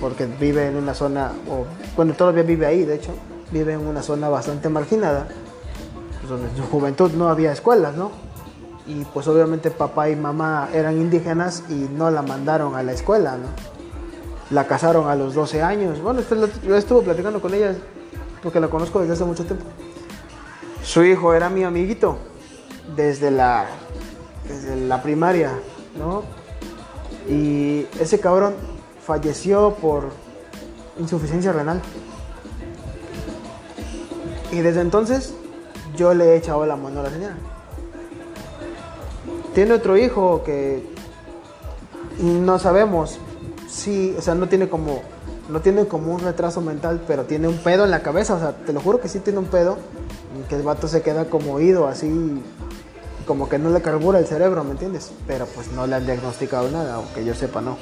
porque 0.01 0.27
vive 0.27 0.67
en 0.67 0.77
una 0.77 0.95
zona, 0.95 1.33
o 1.51 1.65
bueno, 1.97 2.15
todavía 2.15 2.43
vive 2.43 2.67
ahí, 2.67 2.85
de 2.85 2.95
hecho, 2.95 3.11
vive 3.51 3.73
en 3.73 3.87
una 3.87 4.03
zona 4.03 4.29
bastante 4.29 4.69
marginada, 4.69 5.27
pues 6.19 6.31
donde 6.31 6.49
en 6.49 6.57
su 6.57 6.63
juventud 6.65 7.11
no 7.13 7.29
había 7.29 7.53
escuelas, 7.53 7.97
¿no? 7.97 8.11
Y 8.87 9.05
pues 9.07 9.27
obviamente 9.27 9.71
papá 9.71 10.09
y 10.09 10.17
mamá 10.17 10.69
eran 10.73 10.97
indígenas 10.99 11.65
y 11.69 11.75
no 11.75 12.11
la 12.11 12.23
mandaron 12.23 12.75
a 12.75 12.83
la 12.83 12.93
escuela, 12.93 13.37
¿no? 13.37 13.49
La 14.51 14.67
casaron 14.67 15.09
a 15.09 15.15
los 15.15 15.35
12 15.35 15.63
años. 15.63 16.01
Bueno, 16.01 16.23
yo 16.65 16.77
estuve 16.77 17.03
platicando 17.03 17.41
con 17.41 17.53
ella 17.53 17.75
porque 18.43 18.61
la 18.61 18.69
conozco 18.69 19.01
desde 19.01 19.15
hace 19.15 19.25
mucho 19.25 19.45
tiempo. 19.45 19.65
Su 20.83 21.05
hijo 21.05 21.35
era 21.35 21.49
mi 21.49 21.65
amiguito 21.65 22.19
desde 22.97 23.31
la, 23.31 23.67
desde 24.47 24.77
la 24.77 25.03
primaria, 25.03 25.53
¿no? 25.99 26.23
Y 27.29 27.87
ese 28.01 28.21
cabrón 28.21 28.55
falleció 29.05 29.75
por 29.75 30.11
insuficiencia 30.99 31.53
renal. 31.53 31.81
Y 34.51 34.61
desde 34.61 34.81
entonces 34.81 35.35
yo 35.97 36.15
le 36.15 36.33
he 36.33 36.37
echado 36.37 36.65
la 36.65 36.77
mano 36.77 37.01
a 37.01 37.03
la 37.05 37.11
señora. 37.11 37.37
Tiene 39.55 39.75
otro 39.75 39.97
hijo 39.97 40.43
que 40.45 40.87
no 42.19 42.59
sabemos 42.59 43.19
si, 43.69 44.15
o 44.17 44.23
sea, 44.23 44.35
no 44.35 44.49
tiene 44.49 44.69
como 44.69 45.03
no 45.49 45.61
tiene 45.61 45.87
como 45.87 46.15
un 46.15 46.21
retraso 46.21 46.61
mental, 46.61 47.03
pero 47.07 47.25
tiene 47.25 47.49
un 47.49 47.57
pedo 47.57 47.85
en 47.85 47.91
la 47.91 48.03
cabeza, 48.03 48.35
o 48.35 48.39
sea, 48.39 48.53
te 48.53 48.73
lo 48.73 48.81
juro 48.81 49.01
que 49.01 49.09
sí 49.09 49.19
tiene 49.21 49.39
un 49.39 49.47
pedo, 49.47 49.79
que 50.49 50.57
el 50.57 50.63
vato 50.63 50.89
se 50.89 51.03
queda 51.03 51.27
como 51.27 51.55
oído, 51.55 51.87
así, 51.87 52.43
como 53.27 53.49
que 53.49 53.59
no 53.59 53.71
le 53.71 53.83
carbura 53.83 54.19
el 54.19 54.27
cerebro, 54.27 54.65
¿me 54.65 54.73
entiendes? 54.73 55.13
Pero 55.27 55.47
pues 55.47 55.71
no 55.73 55.87
le 55.87 55.97
han 55.97 56.07
diagnosticado 56.07 56.71
nada, 56.71 56.95
aunque 56.95 57.25
yo 57.25 57.35
sepa, 57.35 57.61
no. 57.61 57.77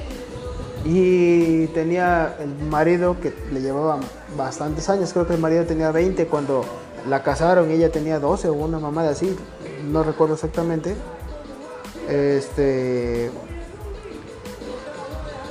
Y 0.84 1.66
tenía 1.68 2.36
el 2.40 2.68
marido 2.68 3.20
que 3.20 3.34
le 3.52 3.60
llevaba 3.60 3.98
bastantes 4.36 4.88
años, 4.88 5.12
creo 5.12 5.26
que 5.26 5.34
el 5.34 5.40
marido 5.40 5.64
tenía 5.64 5.90
20 5.90 6.26
cuando 6.26 6.64
la 7.08 7.22
casaron 7.22 7.70
ella 7.70 7.90
tenía 7.90 8.18
12 8.18 8.48
o 8.48 8.54
una 8.54 8.78
mamada 8.78 9.10
así, 9.10 9.36
no 9.90 10.02
recuerdo 10.02 10.34
exactamente. 10.34 10.96
Este 12.08 13.30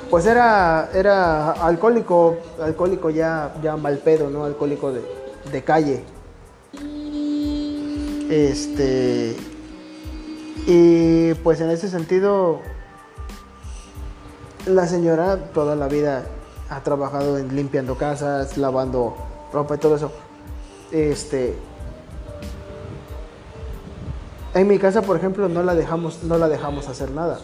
pues 0.10 0.26
era, 0.26 0.90
era 0.94 1.52
alcohólico, 1.52 2.38
alcohólico 2.62 3.10
ya, 3.10 3.54
ya 3.62 3.76
mal 3.76 3.98
pedo, 3.98 4.30
¿no? 4.30 4.46
Alcohólico 4.46 4.94
de, 4.94 5.02
de 5.52 5.64
calle. 5.64 6.04
Este. 8.30 9.36
Y 10.68 11.34
pues 11.36 11.62
en 11.62 11.70
ese 11.70 11.90
sentido, 11.90 12.62
la 14.66 14.88
señora 14.88 15.52
toda 15.54 15.76
la 15.76 15.88
vida 15.88 16.26
ha 16.70 16.82
trabajado 16.82 17.38
en 17.38 17.56
limpiando 17.56 17.96
casas, 17.96 18.58
lavando 18.58 19.16
ropa 19.54 19.76
y 19.76 19.78
todo 19.78 19.96
eso. 19.96 20.12
Este. 20.92 21.56
En 24.54 24.68
mi 24.68 24.80
casa, 24.80 25.02
por 25.02 25.18
ejemplo, 25.18 25.50
no 25.50 25.64
la 25.64 25.76
dejamos, 25.76 26.24
no 26.24 26.38
la 26.38 26.48
dejamos 26.48 26.88
hacer 26.88 27.12
nada. 27.12 27.40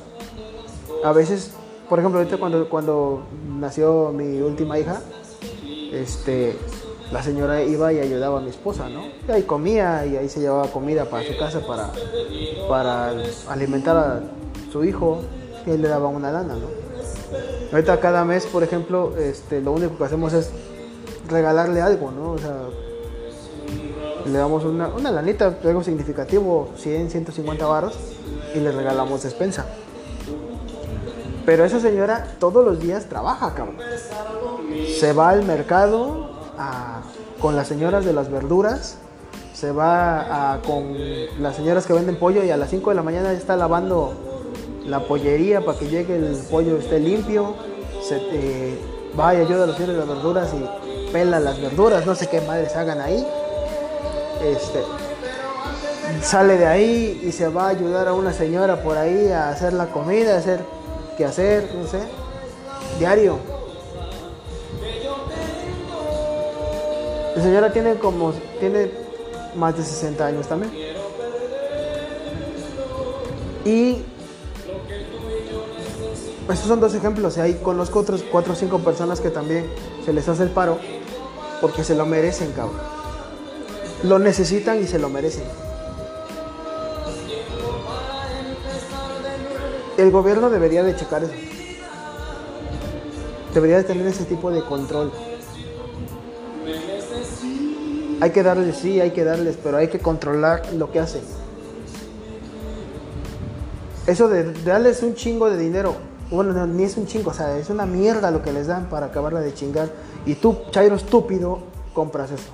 A 1.04 1.12
veces 1.12 1.52
por 1.92 2.00
ejemplo, 2.00 2.20
ahorita 2.20 2.38
cuando, 2.38 2.70
cuando 2.70 3.24
nació 3.60 4.14
mi 4.14 4.40
última 4.40 4.80
hija, 4.80 5.02
este, 5.92 6.58
la 7.12 7.22
señora 7.22 7.62
iba 7.62 7.92
y 7.92 8.00
ayudaba 8.00 8.40
a 8.40 8.42
mi 8.42 8.50
esposa, 8.50 8.88
¿no? 8.90 9.04
Y 9.28 9.32
ahí 9.32 9.44
comía 9.44 10.06
y 10.06 10.16
ahí 10.16 10.30
se 10.30 10.40
llevaba 10.40 10.68
comida 10.68 11.06
para 11.06 11.28
su 11.28 11.38
casa 11.38 11.60
para, 11.66 11.92
para 12.70 13.14
alimentar 13.50 13.98
a 13.98 14.22
su 14.72 14.84
hijo 14.86 15.22
y 15.66 15.72
él 15.72 15.82
le 15.82 15.90
daba 15.90 16.08
una 16.08 16.32
lana, 16.32 16.56
¿no? 16.56 16.68
Ahorita 17.72 18.00
cada 18.00 18.26
mes, 18.26 18.46
por 18.46 18.64
ejemplo, 18.64 19.14
este, 19.18 19.62
lo 19.62 19.74
único 19.74 19.98
que 19.98 20.04
hacemos 20.04 20.34
es 20.34 20.52
regalarle 21.30 21.82
algo, 21.82 22.12
¿no? 22.12 22.32
O 22.32 22.38
sea, 22.38 22.56
le 24.26 24.38
damos 24.38 24.64
una, 24.64 24.88
una 24.88 25.12
lanita, 25.12 25.58
algo 25.64 25.84
significativo, 25.84 26.70
100, 26.78 27.10
150 27.10 27.66
barros, 27.66 27.94
y 28.54 28.60
le 28.60 28.72
regalamos 28.72 29.24
despensa. 29.24 29.66
Pero 31.46 31.66
esa 31.66 31.80
señora 31.80 32.36
todos 32.40 32.64
los 32.64 32.80
días 32.80 33.06
trabaja, 33.06 33.54
cabrón. 33.54 33.78
Se 35.00 35.14
va 35.14 35.30
al 35.30 35.44
mercado 35.44 36.41
con 37.40 37.56
las 37.56 37.68
señoras 37.68 38.06
de 38.06 38.14
las 38.14 38.30
verduras, 38.30 38.98
se 39.54 39.72
va 39.72 40.60
con 40.66 40.96
las 41.40 41.56
señoras 41.56 41.86
que 41.86 41.94
venden 41.94 42.18
pollo 42.18 42.44
y 42.44 42.52
a 42.52 42.58
las 42.58 42.70
5 42.70 42.90
de 42.90 42.96
la 42.96 43.04
mañana 43.04 43.32
está 43.32 43.56
lavando 43.56 44.14
la 44.86 45.02
pollería 45.02 45.64
para 45.64 45.78
que 45.78 45.88
llegue 45.88 46.16
el 46.16 46.36
pollo 46.50 46.78
esté 46.78 47.00
limpio. 47.00 47.56
Se, 48.02 48.18
eh, 48.18 48.80
va 49.20 49.34
y 49.36 49.38
ayuda 49.38 49.64
a 49.64 49.68
los 49.68 49.76
señores 49.76 49.98
de 49.98 50.06
las 50.06 50.16
verduras 50.16 50.50
y 50.54 51.12
pela 51.12 51.40
las 51.40 51.62
verduras, 51.62 52.06
no 52.06 52.16
sé 52.16 52.28
qué 52.28 52.42
madres 52.42 52.76
hagan 52.76 53.02
ahí. 53.02 53.26
Este, 54.44 54.84
sale 56.22 56.58
de 56.58 56.66
ahí 56.66 57.22
y 57.24 57.32
se 57.32 57.48
va 57.48 57.66
a 57.66 57.70
ayudar 57.70 58.08
a 58.08 58.14
una 58.14 58.34
señora 58.34 58.82
por 58.82 58.98
ahí 58.98 59.30
a 59.30 59.50
hacer 59.50 59.74
la 59.74 59.88
comida, 59.88 60.36
a 60.36 60.38
hacer 60.38 60.62
que 61.18 61.26
hacer, 61.26 61.70
no 61.76 61.88
sé, 61.88 62.00
diario. 62.98 63.38
La 67.36 67.44
señora 67.44 67.72
tiene 67.72 67.96
como, 67.96 68.34
tiene 68.60 68.92
más 69.56 69.78
de 69.78 69.84
60 69.84 70.26
años 70.26 70.48
también. 70.48 70.72
Y 73.66 74.04
esos 76.52 76.68
son 76.68 76.80
dos 76.80 76.94
ejemplos. 76.94 77.38
Ahí 77.38 77.60
conozco 77.62 78.00
otros 78.00 78.24
cuatro 78.32 78.54
o 78.54 78.56
cinco 78.56 78.80
personas 78.80 79.22
que 79.22 79.30
también 79.30 79.66
se 80.06 80.14
les 80.14 80.28
hace 80.28 80.44
el 80.44 80.50
paro 80.50 80.80
porque 81.62 81.84
se 81.84 81.96
lo 81.96 82.06
merecen, 82.06 82.52
cabrón. 82.52 82.80
Lo 84.04 84.18
necesitan 84.20 84.82
y 84.82 84.88
se 84.88 84.98
lo 84.98 85.10
merecen. 85.10 85.44
el 90.02 90.12
gobierno 90.12 90.50
debería 90.50 90.84
de 90.84 90.96
checar 90.96 91.24
eso. 91.24 91.34
Debería 93.54 93.78
de 93.78 93.84
tener 93.84 94.08
ese 94.08 94.26
tipo 94.26 94.50
de 94.50 94.64
control. 94.64 95.12
Hay 98.22 98.32
que 98.32 98.44
darles, 98.44 98.78
sí, 98.78 99.02
hay 99.02 99.12
que 99.12 99.24
darles, 99.24 99.58
pero 99.62 99.78
hay 99.78 99.90
que 99.90 100.00
controlar 100.00 100.72
lo 100.74 100.92
que 100.92 101.00
hacen. 101.00 101.22
Eso 104.08 104.30
de, 104.30 104.54
darles 104.64 105.04
un 105.04 105.16
chingo 105.16 105.50
de 105.50 105.58
dinero, 105.58 105.96
bueno, 106.30 106.66
ni 106.68 106.84
es 106.84 106.98
un 106.98 107.08
chingo, 107.08 107.32
o 107.32 107.34
sea, 107.34 107.58
es 107.58 107.70
una 107.70 107.86
mierda 107.86 108.32
lo 108.32 108.42
que 108.42 108.54
les 108.54 108.68
dan 108.68 108.90
para 108.90 109.08
acabarla 109.08 109.42
de 109.42 109.54
chingar. 109.54 109.90
Y 110.26 110.36
tú, 110.36 110.58
Chairo 110.72 110.96
estúpido, 110.96 111.60
compras 111.94 112.32
eso. 112.32 112.52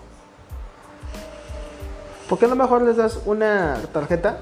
¿Por 2.27 2.39
qué 2.39 2.45
a 2.45 2.49
lo 2.49 2.55
mejor 2.55 2.81
les 2.81 2.97
das 2.97 3.19
una 3.25 3.77
tarjeta 3.93 4.39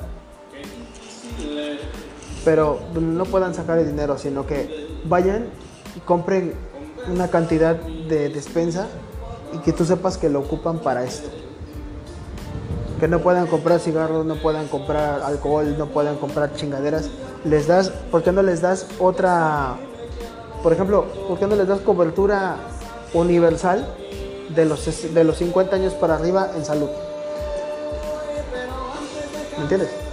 pero 2.46 2.80
no 2.94 3.26
puedan 3.26 3.56
sacar 3.56 3.80
el 3.80 3.88
dinero, 3.88 4.18
sino 4.20 4.46
que 4.46 4.88
vayan 5.06 5.48
y 5.96 6.00
compren 6.02 6.54
una 7.12 7.28
cantidad 7.28 7.76
de 7.76 8.30
despensa 8.30 8.88
y 9.56 9.58
que 9.60 9.74
tú 9.74 9.86
sepas 9.86 10.18
que 10.18 10.30
lo 10.30 10.39
ocupan 10.39 10.80
para 10.80 11.04
esto. 11.04 11.30
Que 13.00 13.08
no 13.08 13.20
puedan 13.20 13.48
comprar 13.48 13.80
cigarros, 13.80 14.26
no 14.26 14.36
puedan 14.36 14.68
comprar 14.68 15.22
alcohol, 15.22 15.76
no 15.78 15.88
puedan 15.88 16.18
comprar 16.18 16.54
chingaderas. 16.54 17.10
Les 17.44 17.68
das, 17.68 17.89
¿por 17.89 18.24
qué 18.24 18.32
no 18.32 18.41
les 18.41 18.62
das 18.62 18.88
otra, 19.00 19.78
por 20.63 20.74
ejemplo, 20.74 21.06
por 21.28 21.38
qué 21.38 21.48
no 21.48 21.56
les 21.56 21.68
das 21.68 21.82
cobertura 21.82 22.58
universal 23.13 23.86
de 24.56 24.65
los, 24.65 25.13
de 25.13 25.24
los 25.24 25.38
50 25.38 25.76
años 25.76 25.94
para 25.94 26.15
arriba 26.15 26.52
en 26.56 26.65
salud? 26.65 26.89
¿Me 29.58 29.63
entiendes? 29.63 30.06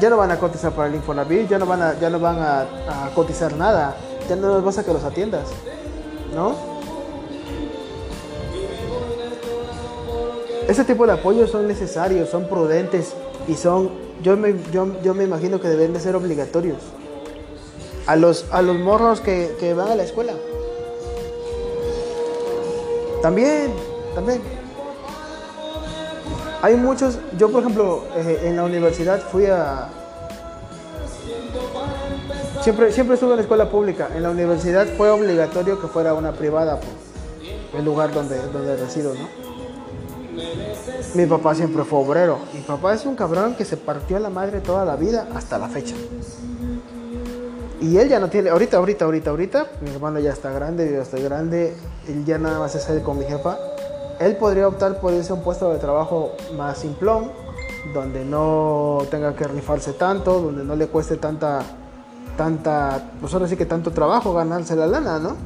ya 0.00 0.08
no 0.08 0.16
van 0.16 0.30
a 0.30 0.38
cotizar 0.38 0.72
para 0.72 0.88
el 0.88 0.94
Infonavit, 0.94 1.48
ya 1.48 1.58
no 1.58 1.66
van 1.66 1.82
a, 1.82 1.98
ya 1.98 2.08
no 2.08 2.18
van 2.18 2.38
a, 2.40 2.66
cotizar 3.14 3.54
nada, 3.54 3.94
ya 4.28 4.34
no 4.34 4.54
les 4.54 4.64
vas 4.64 4.78
a 4.78 4.84
que 4.84 4.92
los 4.92 5.04
atiendas, 5.04 5.48
¿no? 6.34 6.54
Ese 10.68 10.84
tipo 10.84 11.06
de 11.06 11.12
apoyos 11.14 11.50
son 11.50 11.66
necesarios, 11.66 12.28
son 12.28 12.44
prudentes 12.44 13.14
y 13.48 13.54
son, 13.54 13.90
yo 14.22 14.36
me, 14.36 14.54
yo, 14.72 15.14
me 15.14 15.24
imagino 15.24 15.60
que 15.60 15.68
deben 15.68 15.92
de 15.92 16.00
ser 16.00 16.14
obligatorios. 16.14 16.78
A 18.06 18.16
los, 18.16 18.46
a 18.50 18.62
los 18.62 18.76
morros 18.78 19.20
que, 19.20 19.56
que 19.58 19.74
van 19.74 19.88
a 19.88 19.94
la 19.94 20.04
escuela. 20.04 20.32
También, 23.22 23.72
también. 24.14 24.40
Hay 26.62 26.76
muchos, 26.76 27.18
yo 27.38 27.50
por 27.50 27.62
ejemplo, 27.62 28.04
eh, 28.16 28.42
en 28.44 28.56
la 28.56 28.64
universidad 28.64 29.20
fui 29.20 29.46
a... 29.46 29.88
Siempre, 32.62 32.92
siempre 32.92 33.14
estuve 33.14 33.30
en 33.30 33.36
la 33.36 33.42
escuela 33.42 33.70
pública. 33.70 34.08
En 34.14 34.22
la 34.22 34.30
universidad 34.30 34.86
fue 34.96 35.10
obligatorio 35.10 35.80
que 35.80 35.86
fuera 35.86 36.14
una 36.14 36.32
privada, 36.32 36.78
pues, 36.78 36.92
el 37.74 37.84
lugar 37.84 38.12
donde, 38.12 38.36
donde 38.52 38.76
resido, 38.76 39.14
¿no? 39.14 39.40
Mi 41.14 41.26
papá 41.26 41.54
siempre 41.54 41.84
fue 41.84 41.98
obrero. 41.98 42.38
Mi 42.54 42.60
papá 42.60 42.94
es 42.94 43.04
un 43.04 43.16
cabrón 43.16 43.54
que 43.54 43.64
se 43.64 43.76
partió 43.76 44.16
a 44.16 44.20
la 44.20 44.30
madre 44.30 44.60
toda 44.60 44.84
la 44.84 44.96
vida 44.96 45.26
hasta 45.34 45.58
la 45.58 45.68
fecha. 45.68 45.94
Y 47.80 47.96
él 47.96 48.08
ya 48.08 48.20
no 48.20 48.28
tiene, 48.28 48.50
ahorita, 48.50 48.76
ahorita, 48.76 49.06
ahorita, 49.06 49.30
ahorita, 49.30 49.66
mi 49.80 49.90
hermano 49.90 50.18
ya 50.18 50.32
está 50.32 50.50
grande, 50.50 50.92
yo 50.92 51.00
estoy 51.00 51.22
grande, 51.22 51.74
él 52.06 52.24
ya 52.26 52.36
nada 52.36 52.58
más 52.58 52.74
es 52.74 52.88
él 52.90 53.02
con 53.02 53.18
mi 53.18 53.24
jefa. 53.24 53.56
Él 54.20 54.36
podría 54.36 54.68
optar 54.68 55.00
por 55.00 55.14
irse 55.14 55.32
a 55.32 55.34
un 55.34 55.42
puesto 55.42 55.72
de 55.72 55.78
trabajo 55.78 56.32
más 56.58 56.76
simplón, 56.76 57.32
donde 57.94 58.24
no 58.26 58.98
tenga 59.10 59.34
que 59.34 59.44
rifarse 59.44 59.94
tanto, 59.94 60.40
donde 60.40 60.62
no 60.62 60.76
le 60.76 60.88
cueste 60.88 61.16
tanta, 61.16 61.62
tanta, 62.36 63.12
pues 63.20 63.32
ahora 63.32 63.48
sí 63.48 63.56
que 63.56 63.66
tanto 63.66 63.90
trabajo 63.90 64.32
ganarse 64.32 64.76
la 64.76 64.86
lana, 64.86 65.18
¿no? 65.18 65.36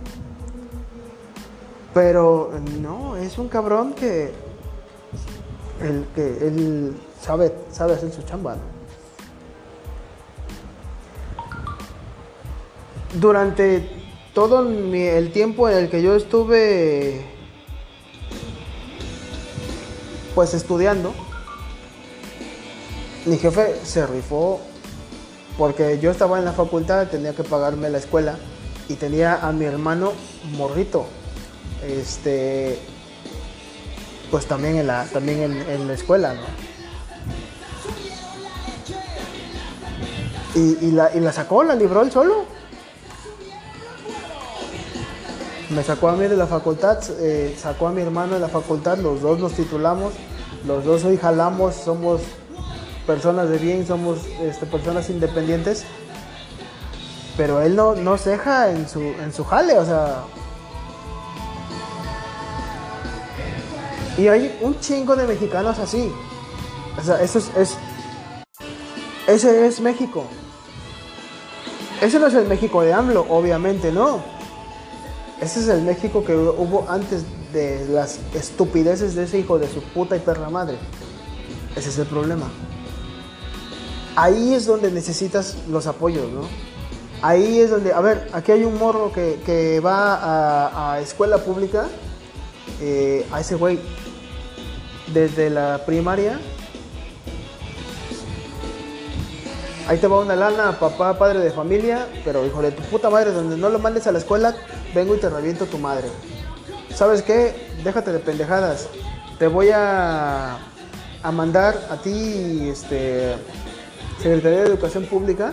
Pero 1.92 2.50
no, 2.80 3.16
es 3.16 3.38
un 3.38 3.48
cabrón 3.48 3.92
que, 3.94 4.32
el, 5.80 6.06
que 6.14 6.46
él 6.46 6.96
sabe, 7.20 7.54
sabe 7.70 7.94
hacer 7.94 8.12
su 8.12 8.22
chamba, 8.22 8.56
¿no? 8.56 8.74
Durante 13.20 13.88
todo 14.34 14.68
el 14.68 15.32
tiempo 15.32 15.68
en 15.68 15.78
el 15.78 15.90
que 15.90 16.02
yo 16.02 16.16
estuve 16.16 17.24
pues 20.34 20.52
estudiando, 20.52 21.14
mi 23.26 23.38
jefe 23.38 23.76
se 23.84 24.04
rifó 24.06 24.60
porque 25.58 25.98
yo 26.00 26.10
estaba 26.10 26.38
en 26.38 26.44
la 26.44 26.52
facultad, 26.52 27.08
tenía 27.08 27.34
que 27.34 27.44
pagarme 27.44 27.90
la 27.90 27.98
escuela 27.98 28.36
y 28.88 28.94
tenía 28.94 29.46
a 29.46 29.52
mi 29.52 29.64
hermano 29.64 30.12
morrito. 30.56 31.06
Este 31.86 32.78
pues 34.30 34.46
también 34.46 34.76
en 34.76 34.86
la 34.86 35.04
también 35.04 35.42
en, 35.42 35.86
la 35.86 35.94
escuela, 35.94 36.34
¿no? 36.34 36.42
Y, 40.56 40.92
la, 40.92 41.14
y 41.14 41.18
la 41.20 41.32
sacó, 41.32 41.64
la 41.64 41.74
libró 41.74 42.02
él 42.02 42.12
solo. 42.12 42.44
Me 45.70 45.82
sacó 45.82 46.08
a 46.08 46.12
mí 46.12 46.26
de 46.26 46.36
la 46.36 46.46
facultad, 46.46 46.98
eh, 47.20 47.56
sacó 47.58 47.88
a 47.88 47.92
mi 47.92 48.02
hermano 48.02 48.34
de 48.34 48.40
la 48.40 48.48
facultad, 48.48 48.98
los 48.98 49.20
dos 49.20 49.40
nos 49.40 49.54
titulamos, 49.54 50.12
los 50.66 50.84
dos 50.84 51.04
hoy 51.04 51.16
jalamos, 51.16 51.74
somos 51.74 52.20
personas 53.06 53.48
de 53.48 53.58
bien, 53.58 53.86
somos 53.86 54.18
este, 54.40 54.66
personas 54.66 55.10
independientes, 55.10 55.84
pero 57.36 57.62
él 57.62 57.76
no, 57.76 57.94
no 57.94 58.16
ceja 58.16 58.70
en 58.70 58.88
su, 58.88 59.00
en 59.00 59.32
su 59.32 59.44
jale, 59.44 59.78
o 59.78 59.84
sea... 59.84 60.22
Y 64.16 64.28
hay 64.28 64.56
un 64.60 64.78
chingo 64.78 65.16
de 65.16 65.26
mexicanos 65.26 65.78
así. 65.80 66.12
O 66.96 67.02
sea, 67.02 67.20
eso 67.20 67.40
es, 67.40 67.50
es 67.56 67.76
ese 69.26 69.66
es 69.66 69.80
México. 69.80 70.26
Ese 72.02 72.18
no 72.18 72.26
es 72.26 72.34
el 72.34 72.46
México 72.46 72.82
de 72.82 72.92
AMLO, 72.92 73.24
obviamente 73.30 73.90
no. 73.90 74.22
Ese 75.40 75.60
es 75.60 75.68
el 75.68 75.80
México 75.80 76.22
que 76.24 76.36
hubo 76.36 76.84
antes 76.90 77.24
de 77.52 77.86
las 77.88 78.20
estupideces 78.34 79.14
de 79.14 79.24
ese 79.24 79.38
hijo 79.38 79.58
de 79.58 79.66
su 79.66 79.80
puta 79.80 80.14
y 80.14 80.20
perra 80.20 80.50
madre. 80.50 80.76
Ese 81.74 81.88
es 81.88 81.98
el 81.98 82.06
problema. 82.06 82.50
Ahí 84.16 84.54
es 84.54 84.66
donde 84.66 84.90
necesitas 84.90 85.56
los 85.68 85.86
apoyos, 85.86 86.30
¿no? 86.30 86.42
Ahí 87.22 87.58
es 87.58 87.70
donde, 87.70 87.92
a 87.92 88.00
ver, 88.00 88.28
aquí 88.32 88.52
hay 88.52 88.64
un 88.64 88.78
morro 88.78 89.10
que, 89.12 89.80
va 89.84 90.92
a, 90.92 91.00
escuela 91.00 91.38
pública, 91.38 91.86
eh, 92.80 93.26
a 93.32 93.40
ese 93.40 93.54
güey, 93.54 93.80
desde 95.12 95.50
la 95.50 95.82
primaria, 95.86 96.38
ahí 99.88 99.98
te 99.98 100.06
va 100.06 100.20
una 100.20 100.36
lana, 100.36 100.78
papá, 100.78 101.18
padre 101.18 101.40
de 101.40 101.50
familia, 101.50 102.06
pero 102.24 102.46
hijo 102.46 102.62
de 102.62 102.72
tu 102.72 102.82
puta 102.84 103.10
madre, 103.10 103.32
donde 103.32 103.56
no 103.56 103.68
lo 103.68 103.78
mandes 103.78 104.06
a 104.06 104.12
la 104.12 104.18
escuela, 104.18 104.54
vengo 104.94 105.14
y 105.14 105.18
te 105.18 105.28
reviento 105.28 105.66
tu 105.66 105.78
madre. 105.78 106.08
¿Sabes 106.94 107.22
qué? 107.22 107.54
Déjate 107.82 108.12
de 108.12 108.18
pendejadas. 108.20 108.88
Te 109.38 109.48
voy 109.48 109.70
a, 109.70 110.58
a 111.22 111.32
mandar 111.32 111.88
a 111.90 111.96
ti, 111.96 112.68
este, 112.70 113.34
Secretaría 114.24 114.60
de 114.60 114.68
Educación 114.68 115.04
Pública, 115.04 115.52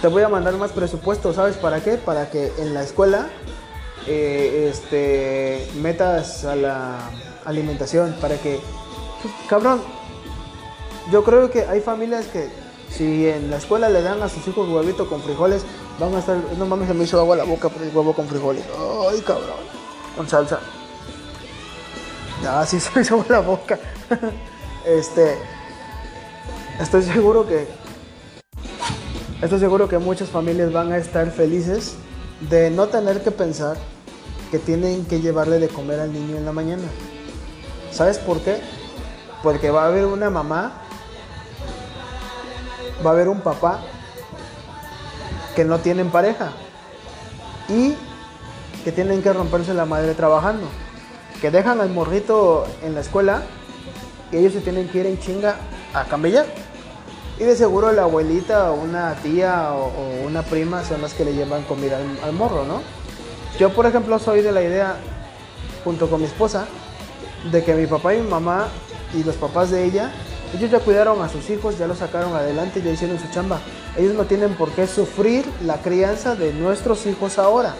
te 0.00 0.06
voy 0.06 0.22
a 0.22 0.28
mandar 0.28 0.54
más 0.58 0.70
presupuesto, 0.70 1.32
¿sabes 1.34 1.56
para 1.56 1.82
qué? 1.82 1.94
Para 1.96 2.30
que 2.30 2.52
en 2.58 2.72
la 2.72 2.84
escuela 2.84 3.26
eh, 4.06 4.70
este, 4.70 5.68
metas 5.82 6.44
a 6.44 6.54
la 6.54 7.10
alimentación, 7.44 8.14
para 8.20 8.36
que, 8.36 8.60
cabrón, 9.48 9.82
yo 11.10 11.24
creo 11.24 11.50
que 11.50 11.62
hay 11.62 11.80
familias 11.80 12.26
que 12.26 12.48
si 12.90 13.26
en 13.26 13.50
la 13.50 13.56
escuela 13.56 13.88
le 13.88 14.02
dan 14.02 14.22
a 14.22 14.28
sus 14.28 14.46
hijos 14.46 14.68
huevito 14.68 15.08
con 15.08 15.20
frijoles, 15.20 15.64
van 15.98 16.14
a 16.14 16.20
estar, 16.20 16.36
no 16.56 16.64
mames, 16.66 16.86
se 16.86 16.94
me 16.94 17.02
hizo 17.02 17.18
agua 17.18 17.34
la 17.34 17.42
boca 17.42 17.68
por 17.68 17.82
el 17.82 17.88
huevo 17.88 18.12
con 18.14 18.28
frijoles. 18.28 18.62
Ay, 19.10 19.20
cabrón, 19.22 19.66
con 20.16 20.28
salsa. 20.28 20.60
Ya, 22.40 22.64
sí 22.64 22.78
se 22.80 22.88
me 22.94 23.00
hizo 23.00 23.14
agua 23.14 23.26
la 23.30 23.40
boca. 23.40 23.80
este, 24.86 25.36
estoy 26.80 27.02
seguro 27.02 27.46
que 27.46 27.66
estoy 29.42 29.60
seguro 29.60 29.88
que 29.88 29.98
muchas 29.98 30.28
familias 30.28 30.72
van 30.72 30.92
a 30.92 30.98
estar 30.98 31.30
felices 31.30 31.94
de 32.48 32.70
no 32.70 32.88
tener 32.88 33.22
que 33.22 33.30
pensar 33.30 33.76
que 34.50 34.58
tienen 34.58 35.04
que 35.06 35.20
llevarle 35.20 35.58
de 35.58 35.68
comer 35.68 36.00
al 36.00 36.12
niño 36.12 36.36
en 36.36 36.44
la 36.44 36.52
mañana. 36.52 36.84
¿Sabes 37.90 38.18
por 38.18 38.40
qué? 38.40 38.60
Porque 39.42 39.70
va 39.70 39.84
a 39.84 39.86
haber 39.88 40.06
una 40.06 40.30
mamá, 40.30 40.82
va 43.04 43.10
a 43.10 43.12
haber 43.12 43.28
un 43.28 43.40
papá 43.40 43.80
que 45.54 45.64
no 45.64 45.78
tienen 45.78 46.10
pareja 46.10 46.52
y 47.68 47.94
que 48.84 48.92
tienen 48.92 49.22
que 49.22 49.32
romperse 49.32 49.74
la 49.74 49.86
madre 49.86 50.14
trabajando, 50.14 50.66
que 51.40 51.50
dejan 51.50 51.80
al 51.80 51.90
morrito 51.90 52.66
en 52.82 52.94
la 52.94 53.00
escuela 53.00 53.42
y 54.30 54.36
ellos 54.36 54.52
se 54.52 54.60
tienen 54.60 54.88
que 54.88 54.98
ir 54.98 55.06
en 55.06 55.18
chinga 55.18 55.56
a 55.94 56.04
cambiar. 56.04 56.46
Y 57.38 57.44
de 57.44 57.54
seguro 57.54 57.92
la 57.92 58.02
abuelita 58.02 58.72
o 58.72 58.82
una 58.82 59.14
tía 59.16 59.72
o, 59.72 60.26
una 60.26 60.42
prima 60.42 60.82
son 60.84 61.02
las 61.02 61.12
que 61.12 61.24
le 61.24 61.34
llevan 61.34 61.64
comida 61.64 61.98
al, 62.22 62.32
morro, 62.32 62.64
¿no? 62.64 62.80
Yo, 63.58 63.70
por 63.70 63.84
ejemplo, 63.84 64.18
soy 64.18 64.40
de 64.40 64.52
la 64.52 64.62
idea, 64.62 64.96
junto 65.84 66.08
con 66.08 66.20
mi 66.20 66.26
esposa, 66.26 66.66
de 67.50 67.62
que 67.62 67.74
mi 67.74 67.86
papá 67.86 68.14
y 68.14 68.20
mi 68.20 68.28
mamá 68.28 68.68
y 69.14 69.22
los 69.22 69.36
papás 69.36 69.70
de 69.70 69.84
ella, 69.84 70.12
ellos 70.54 70.70
ya 70.70 70.80
cuidaron 70.80 71.20
a 71.22 71.28
sus 71.28 71.48
hijos, 71.50 71.78
ya 71.78 71.86
los 71.86 71.98
sacaron 71.98 72.34
adelante, 72.34 72.80
ya 72.80 72.90
hicieron 72.90 73.18
su 73.18 73.28
chamba. 73.28 73.60
Ellos 73.96 74.14
no 74.14 74.24
tienen 74.24 74.54
por 74.54 74.70
qué 74.70 74.86
sufrir 74.86 75.44
la 75.62 75.76
crianza 75.82 76.36
de 76.36 76.54
nuestros 76.54 77.04
hijos 77.06 77.38
ahora. 77.38 77.74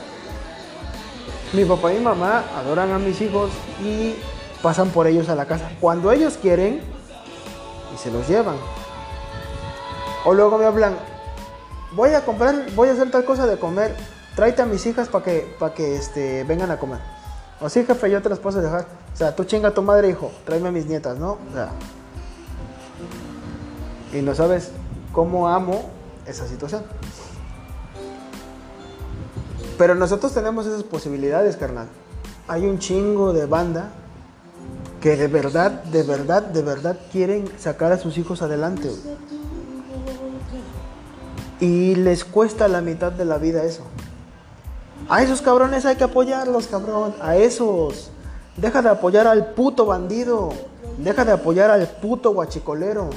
Mi 1.55 1.64
papá 1.64 1.95
y 1.95 1.99
mi 1.99 2.05
mamá 2.05 2.45
adoran 2.59 2.92
a 2.92 2.99
mis 2.99 3.21
hijos 3.23 3.51
y 3.83 4.14
pasan 4.62 4.90
por 4.90 5.07
ellos 5.07 5.29
a 5.29 5.35
la 5.35 5.47
casa 5.47 5.71
cuando 5.81 6.12
ellos 6.12 6.38
quieren 6.40 6.81
y 7.95 7.99
se 7.99 8.11
los 8.11 8.29
llevan. 8.29 8.57
O 10.27 10.35
luego 10.35 10.59
me 10.59 10.65
hablan, 10.65 10.97
voy 11.93 12.11
a 12.11 12.25
comprar, 12.25 12.67
voy 12.75 12.89
a 12.89 12.93
hacer 12.95 13.12
tal 13.12 13.25
cosa 13.25 13.47
de 13.47 13.61
comer, 13.61 13.95
tráete 14.35 14.61
a 14.61 14.67
mis 14.67 14.85
hijas 14.85 15.09
para 15.09 15.25
que, 15.25 15.55
para 15.57 15.73
que 15.73 15.95
este, 15.95 16.43
vengan 16.43 16.73
a 16.73 16.81
comer. 16.81 16.99
O 17.61 17.69
sí, 17.69 17.85
jefe, 17.85 18.11
yo 18.11 18.21
te 18.21 18.29
las 18.29 18.41
puedo 18.41 18.61
dejar. 18.61 18.89
O 19.15 19.17
sea, 19.17 19.37
tú 19.37 19.45
chinga 19.45 19.69
a 19.69 19.71
tu 19.75 19.83
madre, 19.83 20.09
hijo, 20.09 20.33
tráeme 20.45 20.71
a 20.71 20.73
mis 20.73 20.87
nietas, 20.87 21.17
¿no? 21.17 21.39
O 21.49 21.53
sea. 21.55 21.71
Y 24.12 24.21
no 24.21 24.35
sabes 24.35 24.73
cómo 25.12 25.47
amo 25.47 25.91
esa 26.27 26.49
situación. 26.49 26.83
Pero 29.79 29.95
nosotros 29.95 30.35
tenemos 30.35 30.67
esas 30.67 30.83
posibilidades, 30.83 31.57
carnal. 31.57 31.87
Hay 32.49 32.67
un 32.67 32.81
chingo 32.81 33.33
de 33.33 33.47
banda 33.47 33.91
que 35.01 35.17
de 35.17 35.29
verdad, 35.29 35.85
de 35.85 36.03
verdad, 36.03 36.43
de 36.43 36.62
verdad 36.62 36.99
quieren 37.12 37.49
sacar 37.61 37.93
a 37.93 37.99
sus 37.99 38.19
hijos 38.19 38.43
adelante. 38.43 38.91
Y 41.61 41.95
les 41.95 42.25
cuesta 42.25 42.69
la 42.69 42.81
mitad 42.81 43.12
de 43.12 43.25
la 43.25 43.38
vida 43.38 43.64
eso. 43.64 43.83
A 45.09 45.23
esos 45.23 45.40
cabrones 45.40 45.87
hay 45.87 45.97
que 45.97 46.05
apoyarlos, 46.05 46.66
cabrón. 46.66 47.14
A 47.21 47.37
esos. 47.37 48.11
Deja 48.57 48.83
de 48.83 48.88
apoyar 48.88 49.27
al 49.27 49.53
puto 49.55 49.87
bandido. 49.87 50.51
Deja 50.99 51.25
de 51.25 51.33
apoyar 51.33 51.71
al 51.71 51.87
puto 51.87 52.33
guachicolero. 52.33 53.11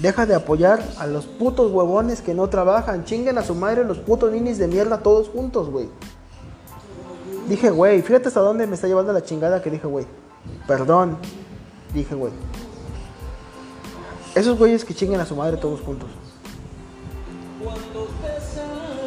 Deja 0.00 0.26
de 0.26 0.34
apoyar 0.34 0.82
a 0.98 1.06
los 1.06 1.26
putos 1.26 1.70
huevones 1.70 2.20
que 2.20 2.34
no 2.34 2.48
trabajan. 2.48 3.04
Chinguen 3.04 3.38
a 3.38 3.44
su 3.44 3.54
madre 3.54 3.84
los 3.84 3.98
putos 3.98 4.32
ninis 4.32 4.58
de 4.58 4.66
mierda 4.66 4.98
todos 4.98 5.28
juntos, 5.28 5.70
güey. 5.70 5.88
Dije, 7.48 7.70
güey, 7.70 8.02
fíjate 8.02 8.28
hasta 8.28 8.40
dónde 8.40 8.66
me 8.66 8.74
está 8.74 8.88
llevando 8.88 9.12
la 9.12 9.22
chingada 9.22 9.62
que 9.62 9.70
dije, 9.70 9.86
güey. 9.86 10.06
Perdón. 10.66 11.18
Dije, 11.92 12.14
güey. 12.14 12.32
Esos 14.34 14.58
güeyes 14.58 14.84
que 14.84 14.94
chinguen 14.94 15.20
a 15.20 15.26
su 15.26 15.36
madre 15.36 15.58
todos 15.58 15.80
juntos. 15.80 16.08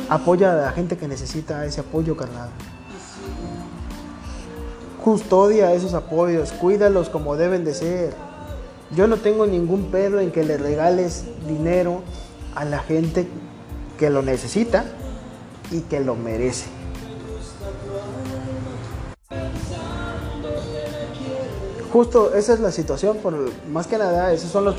Apoya 0.09 0.53
a 0.53 0.55
la 0.55 0.71
gente 0.71 0.97
que 0.97 1.07
necesita 1.07 1.65
ese 1.65 1.81
apoyo, 1.81 2.15
carnal. 2.15 2.49
Custodia 5.03 5.73
esos 5.73 5.93
apoyos, 5.93 6.51
cuídalos 6.51 7.09
como 7.09 7.35
deben 7.35 7.63
de 7.65 7.73
ser. 7.73 8.13
Yo 8.95 9.07
no 9.07 9.17
tengo 9.17 9.45
ningún 9.45 9.91
pedo 9.91 10.19
en 10.19 10.31
que 10.31 10.43
le 10.43 10.57
regales 10.57 11.25
dinero 11.45 12.01
a 12.55 12.63
la 12.65 12.79
gente 12.79 13.27
que 13.97 14.09
lo 14.09 14.21
necesita 14.21 14.85
y 15.71 15.81
que 15.81 15.99
lo 15.99 16.15
merece. 16.15 16.67
Justo 21.91 22.33
esa 22.35 22.53
es 22.53 22.59
la 22.59 22.71
situación, 22.71 23.17
por 23.17 23.33
más 23.69 23.87
que 23.87 23.97
nada, 23.97 24.31
esos 24.31 24.51
son 24.51 24.65
los, 24.65 24.75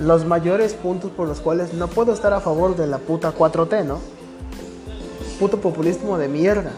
los 0.00 0.24
mayores 0.24 0.72
puntos 0.72 1.10
por 1.10 1.28
los 1.28 1.40
cuales 1.40 1.74
no 1.74 1.88
puedo 1.88 2.12
estar 2.12 2.32
a 2.32 2.40
favor 2.40 2.74
de 2.74 2.86
la 2.86 2.98
puta 2.98 3.34
4T, 3.34 3.84
¿no? 3.84 4.00
Puto 5.38 5.60
populismo 5.60 6.16
de 6.16 6.28
mierda. 6.28 6.72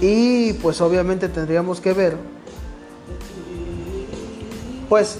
Y 0.00 0.52
pues 0.54 0.80
obviamente 0.80 1.28
tendríamos 1.28 1.80
que 1.80 1.92
ver, 1.92 2.16
pues, 4.88 5.18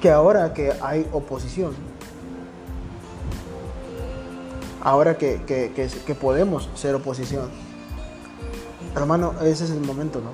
que 0.00 0.10
ahora 0.10 0.52
que 0.52 0.72
hay 0.80 1.06
oposición, 1.12 1.74
ahora 4.82 5.16
que, 5.16 5.42
que, 5.44 6.14
podemos 6.14 6.68
ser 6.74 6.94
oposición, 6.94 7.48
hermano, 8.96 9.34
ese 9.42 9.64
es 9.64 9.70
el 9.70 9.80
momento, 9.80 10.20
¿no? 10.20 10.30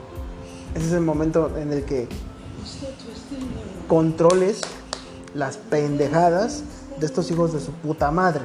Ese 0.75 0.87
es 0.87 0.93
el 0.93 1.01
momento 1.01 1.51
en 1.59 1.73
el 1.73 1.85
que 1.85 2.09
controles 3.89 4.61
las 5.35 5.57
pendejadas 5.57 6.63
de 6.99 7.07
estos 7.07 7.31
hijos 7.31 7.53
de 7.53 7.61
su 7.61 7.73
puta 7.73 8.11
madre. 8.11 8.43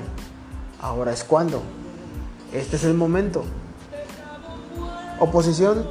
Ahora 0.81 1.11
es 1.11 1.23
cuando. 1.23 1.61
Este 2.53 2.75
es 2.75 2.83
el 2.83 2.93
momento. 2.93 3.43
Oposición 5.19 5.85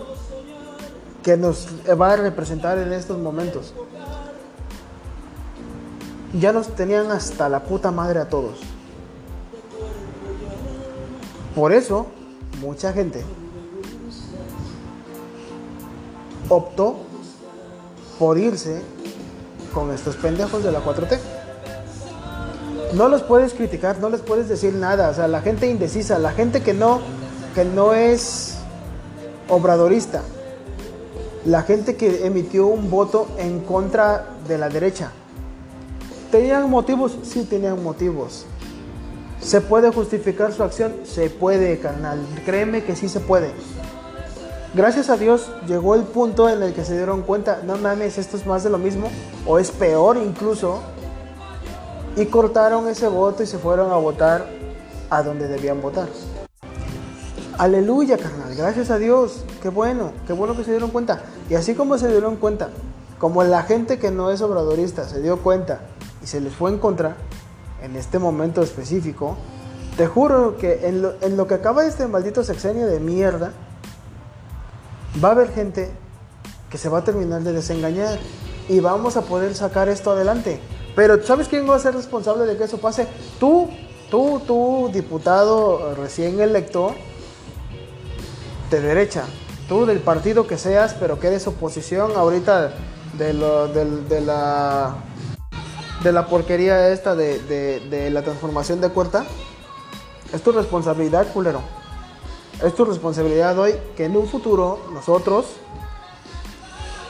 que 1.23 1.37
nos 1.37 1.69
va 2.01 2.13
a 2.13 2.17
representar 2.17 2.79
en 2.79 2.93
estos 2.93 3.19
momentos. 3.19 3.75
Ya 6.39 6.53
nos 6.53 6.75
tenían 6.75 7.11
hasta 7.11 7.49
la 7.49 7.65
puta 7.65 7.91
madre 7.91 8.21
a 8.21 8.29
todos. 8.29 8.59
Por 11.55 11.73
eso, 11.73 12.07
mucha 12.61 12.93
gente 12.93 13.25
optó 16.49 17.04
por 18.19 18.39
irse 18.39 18.81
con 19.73 19.91
estos 19.93 20.17
pendejos 20.17 20.63
de 20.63 20.73
la 20.73 20.83
4T. 20.83 21.19
No 22.95 23.09
los 23.09 23.23
puedes 23.23 23.55
criticar, 23.55 23.99
no 23.99 24.09
les 24.09 24.21
puedes 24.21 24.49
decir 24.49 24.75
nada. 24.75 25.11
O 25.11 25.15
sea, 25.15 25.27
la 25.27 25.41
gente 25.41 25.69
indecisa, 25.69 26.19
la 26.19 26.33
gente 26.33 26.63
que 26.63 26.75
no, 26.75 27.01
que 27.55 27.65
no 27.65 27.93
es 27.93 28.57
obradorista, 29.49 30.23
la 31.45 31.63
gente 31.63 31.97
que 31.97 32.27
emitió 32.27 32.67
un 32.67 32.91
voto 32.91 33.27
en 33.39 33.61
contra 33.61 34.27
de 34.47 34.59
la 34.59 34.69
derecha. 34.69 35.11
¿Tenían 36.31 36.71
motivos? 36.71 37.19
Sí, 37.23 37.45
tenían 37.45 37.83
motivos. 37.83 38.47
¿Se 39.41 39.61
puede 39.61 39.91
justificar 39.91 40.53
su 40.53 40.63
acción? 40.63 40.95
Se 41.05 41.29
puede, 41.31 41.79
carnal. 41.79 42.19
Créeme 42.47 42.83
que 42.85 42.97
sí 42.97 43.09
se 43.09 43.21
puede. 43.21 43.53
Gracias 44.75 45.09
a 45.09 45.17
Dios 45.17 45.53
llegó 45.69 45.95
el 45.95 46.03
punto 46.03 46.49
en 46.49 46.61
el 46.61 46.75
que 46.75 46.85
se 46.85 46.97
dieron 46.97 47.23
cuenta, 47.23 47.61
no 47.65 47.77
mames, 47.77 48.19
esto 48.19 48.37
es 48.37 48.45
más 48.45 48.65
de 48.65 48.71
lo 48.71 48.79
mismo, 48.79 49.09
o 49.47 49.61
es 49.61 49.71
peor 49.71 50.17
incluso, 50.17 50.81
y 52.17 52.27
cortaron 52.27 52.89
ese 52.89 53.07
voto 53.07 53.45
y 53.45 53.47
se 53.47 53.57
fueron 53.59 53.93
a 53.93 53.97
votar 53.97 54.47
a 55.11 55.23
donde 55.23 55.47
debían 55.47 55.81
votar. 55.81 56.09
Aleluya, 57.57 58.19
carnal, 58.19 58.53
gracias 58.57 58.91
a 58.91 58.99
Dios, 58.99 59.45
qué 59.63 59.69
bueno, 59.69 60.11
qué 60.27 60.33
bueno 60.33 60.57
que 60.57 60.65
se 60.65 60.73
dieron 60.73 60.91
cuenta. 60.91 61.23
Y 61.49 61.55
así 61.55 61.77
como 61.77 61.97
se 61.97 62.09
dieron 62.09 62.35
cuenta, 62.35 62.71
como 63.21 63.45
la 63.45 63.63
gente 63.63 64.01
que 64.01 64.11
no 64.11 64.33
es 64.33 64.43
obradorista 64.43 65.09
se 65.09 65.23
dio 65.23 65.39
cuenta 65.39 65.83
y 66.21 66.27
se 66.27 66.41
les 66.41 66.53
fue 66.53 66.73
en 66.73 66.79
contra, 66.79 67.15
en 67.81 67.95
este 67.95 68.19
momento 68.19 68.61
específico, 68.61 69.37
te 69.97 70.09
juro 70.09 70.57
que 70.57 70.89
en 70.89 71.01
lo, 71.01 71.15
en 71.21 71.37
lo 71.37 71.47
que 71.47 71.55
acaba 71.55 71.87
este 71.87 72.09
maldito 72.09 72.43
sexenio 72.43 72.89
de 72.89 72.99
mierda, 72.99 73.53
va 75.23 75.29
a 75.29 75.33
haber 75.33 75.53
gente 75.53 75.91
que 76.71 76.79
se 76.79 76.89
va 76.89 76.99
a 76.99 77.05
terminar 77.05 77.43
de 77.43 77.53
desengañar 77.53 78.19
y 78.69 78.81
vamos 78.81 79.17
a 79.17 79.23
poder 79.23 79.55
sacar 79.55 79.89
esto 79.89 80.11
adelante. 80.11 80.61
Pero 80.97 81.23
¿sabes 81.23 81.49
quién 81.49 81.69
va 81.69 81.77
a 81.77 81.79
ser 81.79 81.95
responsable 81.95 82.47
de 82.47 82.57
que 82.57 82.65
eso 82.65 82.79
pase? 82.79 83.07
Tú, 83.39 83.69
tú, 84.11 84.41
tú, 84.47 84.91
diputado 84.93 85.95
recién 85.95 86.41
electo 86.41 86.95
de 88.71 88.81
derecha, 88.81 89.25
tú 89.69 89.87
del 89.87 90.01
partido 90.01 90.47
que 90.47 90.59
seas, 90.59 90.95
pero 90.95 91.21
que 91.21 91.29
eres 91.29 91.47
oposición 91.47 92.13
ahorita 92.17 92.73
de, 93.19 93.35
lo, 93.35 93.69
de, 93.69 94.21
la 94.21 94.97
de 96.03 96.13
la 96.13 96.27
porquería 96.27 96.89
esta 96.89 97.15
de, 97.15 97.39
de, 97.41 97.81
de 97.89 98.11
la 98.11 98.23
transformación 98.23 98.81
de 98.81 98.89
Cuerta, 98.89 99.25
es 100.33 100.43
tu 100.43 100.53
responsabilidad, 100.53 101.33
culero 101.33 101.84
es 102.63 102.75
tu 102.75 102.85
responsabilidad 102.85 103.59
hoy 103.59 103.75
que 103.97 104.05
en 104.05 104.17
un 104.17 104.29
futuro 104.29 104.81
nosotros, 104.93 105.47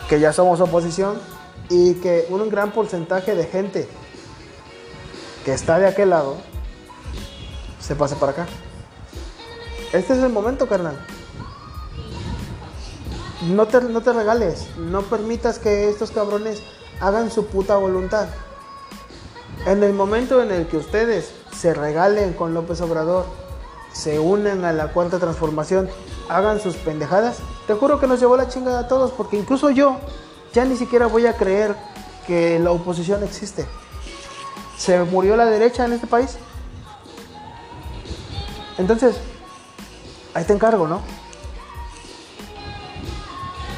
que 0.09 0.21
ya 0.21 0.33
somos 0.33 0.61
oposición, 0.61 1.19
y 1.69 1.95
que 1.95 2.27
un 2.29 2.49
gran 2.51 2.73
porcentaje 2.73 3.35
de 3.35 3.45
gente 3.45 3.89
que 5.45 5.53
está 5.53 5.79
de 5.79 5.87
aquel 5.87 6.11
lado 6.11 6.37
se 7.81 7.95
pase 7.95 8.17
para 8.17 8.33
acá. 8.33 8.47
Este 9.93 10.15
es 10.15 10.19
el 10.19 10.31
momento, 10.31 10.67
carnal. 10.69 10.99
No 13.51 13.67
te, 13.67 13.81
no 13.83 14.01
te 14.01 14.13
regales, 14.13 14.67
no 14.79 15.03
permitas 15.03 15.59
que 15.59 15.89
estos 15.89 16.11
cabrones 16.11 16.63
hagan 17.01 17.31
su 17.31 17.47
puta 17.47 17.77
voluntad. 17.77 18.29
En 19.67 19.83
el 19.83 19.93
momento 19.93 20.43
en 20.43 20.51
el 20.51 20.67
que 20.67 20.79
ustedes 20.79 21.31
se 21.55 21.75
regalen 21.75 22.33
con 22.33 22.55
López 22.55 22.81
Obrador, 22.81 23.27
se 23.95 24.19
unen 24.19 24.65
a 24.65 24.73
la 24.73 24.89
cuarta 24.89 25.19
transformación, 25.19 25.89
hagan 26.29 26.61
sus 26.61 26.77
pendejadas, 26.77 27.39
te 27.67 27.75
juro 27.75 28.01
que 28.01 28.07
nos 28.07 28.21
llevó 28.21 28.37
la 28.37 28.49
chingada 28.49 28.81
a 28.81 28.89
todos, 28.89 29.13
porque 29.13 29.39
incluso 29.39 29.71
yo 29.71 29.97
ya 30.53 30.65
ni 30.65 30.77
siquiera 30.77 31.07
voy 31.07 31.27
a 31.27 31.35
creer 31.35 31.75
que 32.27 32.59
la 32.59 32.73
oposición 32.73 33.23
existe. 33.23 33.67
¿Se 34.77 35.03
murió 35.05 35.37
la 35.37 35.47
derecha 35.47 35.85
en 35.85 35.93
este 35.93 36.07
país? 36.07 36.37
Entonces, 38.77 39.17
ahí 40.35 40.45
te 40.45 40.53
encargo, 40.53 40.89
¿no? 40.89 41.01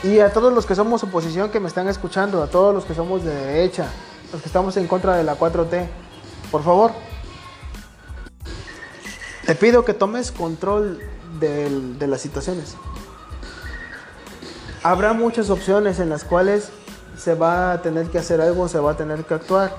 Y 0.02 0.20
a 0.20 0.32
todos 0.32 0.52
los 0.52 0.64
que 0.64 0.74
somos 0.74 1.02
oposición 1.02 1.50
que 1.50 1.60
me 1.60 1.68
están 1.68 1.88
escuchando, 1.88 2.42
a 2.42 2.46
todos 2.46 2.74
los 2.74 2.84
que 2.84 2.94
somos 2.94 3.22
de 3.22 3.34
derecha, 3.34 3.88
los 4.32 4.40
que 4.40 4.48
estamos 4.48 4.76
en 4.76 4.86
contra 4.86 5.16
de 5.16 5.24
la 5.24 5.38
4T, 5.38 5.86
por 6.50 6.62
favor, 6.62 6.92
te 9.46 9.54
pido 9.54 9.84
que 9.84 9.94
tomes 9.94 10.32
control 10.32 11.00
de, 11.38 12.06
las 12.06 12.20
situaciones. 12.20 12.74
Habrá 14.82 15.12
muchas 15.12 15.50
opciones 15.50 16.00
en 16.00 16.08
las 16.08 16.24
cuales 16.24 16.70
se 17.16 17.34
va 17.34 17.72
a 17.72 17.82
tener 17.82 18.08
que 18.08 18.18
hacer 18.18 18.40
algo, 18.40 18.68
se 18.68 18.80
va 18.80 18.92
a 18.92 18.96
tener 18.96 19.24
que 19.24 19.34
actuar. 19.34 19.76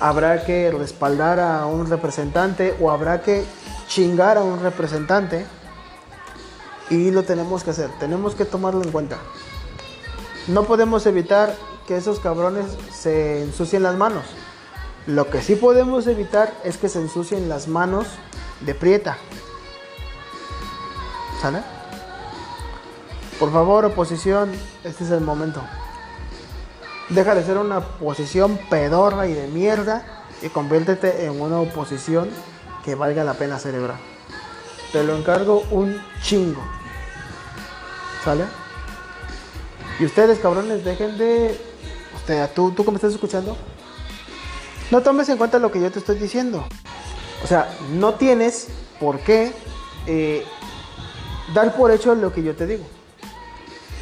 Habrá 0.00 0.44
que 0.44 0.72
respaldar 0.72 1.38
a 1.38 1.66
un 1.66 1.88
representante 1.88 2.74
o 2.80 2.90
habrá 2.90 3.22
que 3.22 3.44
chingar 3.86 4.36
a 4.38 4.42
un 4.42 4.60
representante. 4.60 5.46
Y 6.90 7.12
lo 7.12 7.22
tenemos 7.22 7.62
que 7.62 7.70
hacer, 7.70 7.90
tenemos 8.00 8.34
que 8.34 8.44
tomarlo 8.44 8.82
en 8.82 8.90
cuenta. 8.90 9.18
No 10.48 10.64
podemos 10.64 11.06
evitar 11.06 11.54
que 11.86 11.96
esos 11.96 12.18
cabrones 12.18 12.66
se 12.92 13.42
ensucien 13.42 13.84
las 13.84 13.94
manos. 13.94 14.24
Lo 15.06 15.30
que 15.30 15.40
sí 15.42 15.54
podemos 15.54 16.06
evitar 16.06 16.52
es 16.64 16.76
que 16.76 16.88
se 16.88 17.00
ensucien 17.00 17.48
las 17.48 17.68
manos 17.68 18.06
de 18.64 18.74
Prieta. 18.74 19.16
¿Sale? 21.40 21.62
Por 23.38 23.52
favor, 23.52 23.84
oposición, 23.84 24.52
este 24.84 25.04
es 25.04 25.10
el 25.10 25.20
momento. 25.20 25.62
Deja 27.08 27.34
de 27.34 27.44
ser 27.44 27.58
una 27.58 27.78
oposición 27.78 28.58
pedorra 28.70 29.26
y 29.26 29.32
de 29.34 29.48
mierda 29.48 30.24
y 30.40 30.48
conviértete 30.48 31.24
en 31.24 31.40
una 31.40 31.60
oposición 31.60 32.30
que 32.84 32.94
valga 32.94 33.24
la 33.24 33.34
pena 33.34 33.58
celebrar. 33.58 33.98
Te 34.92 35.02
lo 35.02 35.16
encargo 35.16 35.62
un 35.70 36.00
chingo. 36.22 36.62
¿Sale? 38.24 38.44
Y 39.98 40.04
ustedes, 40.04 40.38
cabrones, 40.38 40.84
dejen 40.84 41.18
de. 41.18 41.60
Usted, 42.14 42.48
tú, 42.54 42.70
tú 42.70 42.84
que 42.84 42.90
me 42.92 42.96
estás 42.96 43.12
escuchando, 43.12 43.56
no 44.90 45.02
tomes 45.02 45.28
en 45.28 45.38
cuenta 45.38 45.58
lo 45.58 45.72
que 45.72 45.80
yo 45.80 45.90
te 45.90 45.98
estoy 45.98 46.18
diciendo. 46.18 46.66
O 47.42 47.46
sea, 47.46 47.76
no 47.90 48.14
tienes 48.14 48.68
por 49.00 49.18
qué 49.20 49.52
eh, 50.06 50.44
dar 51.54 51.76
por 51.76 51.90
hecho 51.90 52.14
lo 52.14 52.32
que 52.32 52.42
yo 52.42 52.54
te 52.54 52.66
digo. 52.66 52.84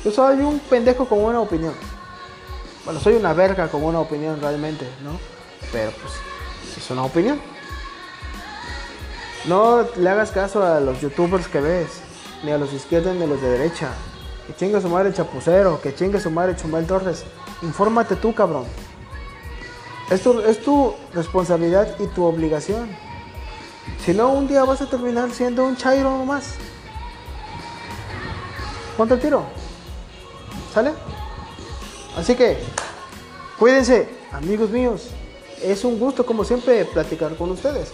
Yo 0.04 0.10
soy 0.10 0.38
un 0.40 0.58
pendejo 0.58 1.06
con 1.06 1.22
una 1.22 1.40
opinión. 1.40 1.74
Bueno, 2.84 3.00
soy 3.00 3.14
una 3.14 3.32
verga 3.32 3.68
con 3.68 3.84
una 3.84 4.00
opinión 4.00 4.40
realmente, 4.40 4.86
¿no? 5.02 5.18
Pero 5.72 5.90
pues 5.92 6.14
es 6.76 6.90
una 6.90 7.04
opinión. 7.04 7.40
No 9.46 9.86
le 9.96 10.10
hagas 10.10 10.30
caso 10.30 10.62
a 10.62 10.80
los 10.80 11.00
youtubers 11.00 11.48
que 11.48 11.60
ves, 11.60 12.00
ni 12.42 12.50
a 12.50 12.58
los 12.58 12.70
de 12.70 12.76
izquierda 12.76 13.12
ni 13.12 13.22
a 13.22 13.26
los 13.26 13.40
de 13.40 13.50
derecha. 13.50 13.88
Que 14.46 14.54
chingue 14.54 14.80
su 14.80 14.88
madre 14.88 15.12
Chapucero, 15.12 15.80
que 15.80 15.94
chingue 15.94 16.20
su 16.20 16.30
madre 16.30 16.56
Chumbal 16.56 16.86
Torres. 16.86 17.24
Infórmate 17.62 18.16
tú, 18.16 18.34
cabrón. 18.34 18.64
Es 20.10 20.26
es 20.26 20.62
tu 20.62 20.94
responsabilidad 21.14 21.94
y 22.00 22.06
tu 22.08 22.24
obligación. 22.24 22.90
Si 24.04 24.12
no, 24.14 24.30
un 24.32 24.48
día 24.48 24.64
vas 24.64 24.80
a 24.80 24.86
terminar 24.86 25.30
siendo 25.30 25.64
un 25.64 25.76
chairo 25.76 26.24
más. 26.24 26.54
Ponte 28.96 29.14
el 29.14 29.20
tiro. 29.20 29.44
¿Sale? 30.74 30.92
Así 32.16 32.34
que, 32.34 32.58
cuídense, 33.58 34.08
amigos 34.32 34.70
míos. 34.70 35.08
Es 35.62 35.84
un 35.84 35.98
gusto, 35.98 36.24
como 36.24 36.44
siempre, 36.44 36.84
platicar 36.86 37.36
con 37.36 37.50
ustedes. 37.50 37.92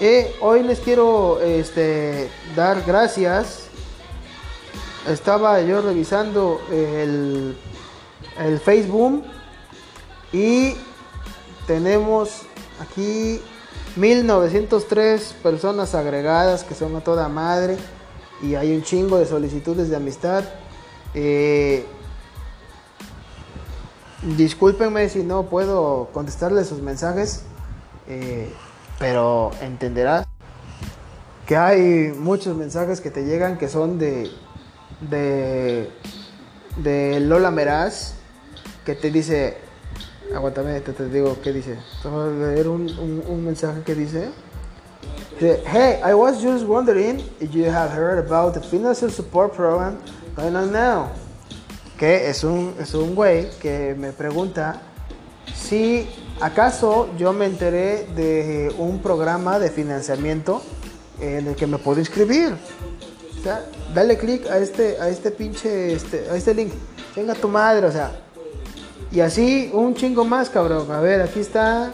Eh, 0.00 0.36
hoy 0.40 0.62
les 0.62 0.78
quiero 0.80 1.40
este, 1.40 2.30
dar 2.54 2.82
gracias. 2.84 3.64
Estaba 5.08 5.60
yo 5.62 5.82
revisando 5.82 6.60
el, 6.70 7.56
el 8.38 8.60
Facebook 8.60 9.24
y 10.32 10.74
tenemos 11.66 12.42
aquí 12.80 13.40
1903 13.96 15.34
personas 15.42 15.94
agregadas 15.94 16.64
que 16.64 16.74
son 16.74 16.94
a 16.96 17.00
toda 17.00 17.28
madre 17.28 17.76
y 18.42 18.54
hay 18.54 18.74
un 18.74 18.82
chingo 18.82 19.18
de 19.18 19.26
solicitudes 19.26 19.90
de 19.90 19.96
amistad. 19.96 20.44
Eh, 21.14 21.84
discúlpenme 24.36 25.08
si 25.08 25.22
no 25.22 25.44
puedo 25.44 26.10
contestarles 26.12 26.68
sus 26.68 26.80
mensajes, 26.80 27.42
eh, 28.08 28.52
pero 28.98 29.50
entenderás 29.60 30.26
que 31.46 31.56
hay 31.56 32.12
muchos 32.16 32.56
mensajes 32.56 33.00
que 33.00 33.10
te 33.10 33.24
llegan 33.24 33.56
que 33.56 33.68
son 33.68 33.98
de, 33.98 34.30
de, 35.00 35.90
de 36.76 37.20
Lola 37.20 37.50
Meraz, 37.50 38.14
que 38.84 38.94
te 38.94 39.10
dice, 39.10 39.56
aguántame, 40.34 40.80
te, 40.80 40.92
te 40.92 41.08
digo 41.08 41.36
qué 41.42 41.52
dice. 41.52 41.76
Vamos 42.04 42.28
a 42.28 42.52
leer 42.52 42.68
un, 42.68 42.88
un, 43.28 43.44
mensaje 43.44 43.82
que 43.82 43.94
dice. 43.94 44.28
Hey, 45.40 46.00
I 46.04 46.14
was 46.14 46.42
just 46.42 46.66
wondering 46.66 47.20
if 47.40 47.52
you 47.52 47.70
have 47.70 47.90
heard 47.92 48.18
about 48.18 48.54
the 48.54 48.60
financial 48.60 49.10
support 49.10 49.54
program 49.54 49.98
going 50.36 50.56
on 50.56 50.72
now. 50.72 51.10
Que 51.96 52.28
es 52.28 52.44
un, 52.44 52.74
es 52.78 52.94
un 52.94 53.14
güey 53.14 53.48
que 53.60 53.94
me 53.98 54.12
pregunta 54.12 54.80
si 55.54 56.08
acaso 56.40 57.08
yo 57.16 57.32
me 57.32 57.46
enteré 57.46 58.06
de 58.14 58.72
un 58.78 59.00
programa 59.00 59.58
de 59.58 59.70
financiamiento 59.70 60.62
en 61.20 61.48
el 61.48 61.56
que 61.56 61.66
me 61.66 61.78
puedo 61.78 62.00
inscribir. 62.00 62.54
O 63.38 63.42
sea, 63.42 63.64
dale 63.94 64.16
clic 64.18 64.46
a 64.46 64.58
este, 64.58 65.00
a 65.00 65.08
este 65.08 65.30
pinche, 65.30 65.92
este, 65.92 66.28
a 66.30 66.36
este 66.36 66.54
link. 66.54 66.72
Venga 67.14 67.34
tu 67.34 67.48
madre, 67.48 67.86
o 67.86 67.92
sea. 67.92 68.27
Y 69.10 69.20
así 69.20 69.70
un 69.72 69.94
chingo 69.94 70.24
más, 70.24 70.50
cabrón. 70.50 70.90
A 70.90 71.00
ver, 71.00 71.22
aquí 71.22 71.40
está 71.40 71.92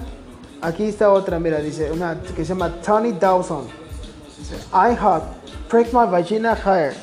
Aquí 0.65 0.85
está 0.85 1.13
otra, 1.13 1.39
mira, 1.39 1.59
dice 1.59 1.93
una 1.93 2.19
que 2.23 2.43
se 2.43 2.55
llama 2.55 2.81
Tony 2.81 3.13
Dawson. 3.13 3.67
Dice, 4.39 4.57
I 4.73 4.97
hot, 4.97 5.23
prick 5.69 5.93
my 5.93 6.07
vagina 6.11 6.57
higher. 6.57 6.95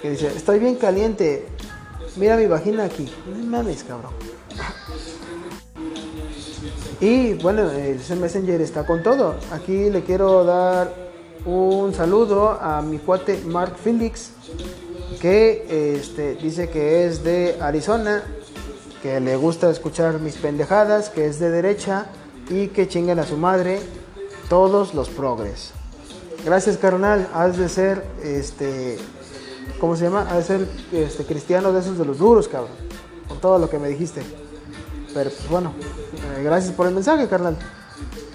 Que 0.00 0.12
dice, 0.12 0.28
estoy 0.28 0.58
bien 0.58 0.76
caliente. 0.76 1.46
Mira 2.16 2.38
mi 2.38 2.46
vagina 2.46 2.84
aquí. 2.84 3.06
No 3.26 3.44
mames, 3.44 3.84
cabrón. 3.84 4.12
Y 7.02 7.34
bueno, 7.34 7.70
el 7.70 8.00
Messenger 8.18 8.62
está 8.62 8.86
con 8.86 9.02
todo. 9.02 9.34
Aquí 9.52 9.90
le 9.90 10.02
quiero 10.02 10.42
dar 10.42 10.90
un 11.44 11.92
saludo 11.92 12.58
a 12.58 12.80
mi 12.80 12.96
cuate 12.96 13.42
Mark 13.44 13.76
Felix, 13.76 14.30
que 15.20 15.96
este, 15.98 16.36
dice 16.36 16.70
que 16.70 17.04
es 17.04 17.22
de 17.22 17.58
Arizona, 17.60 18.22
que 19.02 19.20
le 19.20 19.36
gusta 19.36 19.70
escuchar 19.70 20.20
mis 20.20 20.36
pendejadas, 20.36 21.10
que 21.10 21.26
es 21.26 21.38
de 21.38 21.50
derecha 21.50 22.06
y 22.50 22.68
que 22.68 22.88
chinguen 22.88 23.18
a 23.18 23.24
su 23.24 23.36
madre 23.36 23.80
todos 24.48 24.94
los 24.94 25.08
progres. 25.08 25.72
Gracias, 26.44 26.76
carnal. 26.76 27.28
Has 27.34 27.56
de 27.58 27.68
ser, 27.68 28.04
este, 28.22 28.98
¿cómo 29.80 29.96
se 29.96 30.04
llama? 30.04 30.22
Has 30.30 30.48
de 30.48 30.58
ser 30.58 30.68
este, 30.92 31.24
cristiano 31.24 31.72
de 31.72 31.80
esos 31.80 31.98
de 31.98 32.04
los 32.04 32.18
duros, 32.18 32.48
cabrón. 32.48 32.72
Con 33.28 33.38
todo 33.40 33.58
lo 33.58 33.68
que 33.68 33.78
me 33.78 33.88
dijiste. 33.88 34.22
Pero 35.12 35.30
pues 35.30 35.48
bueno, 35.48 35.72
eh, 36.36 36.42
gracias 36.42 36.72
por 36.72 36.86
el 36.86 36.94
mensaje, 36.94 37.28
carnal. 37.28 37.56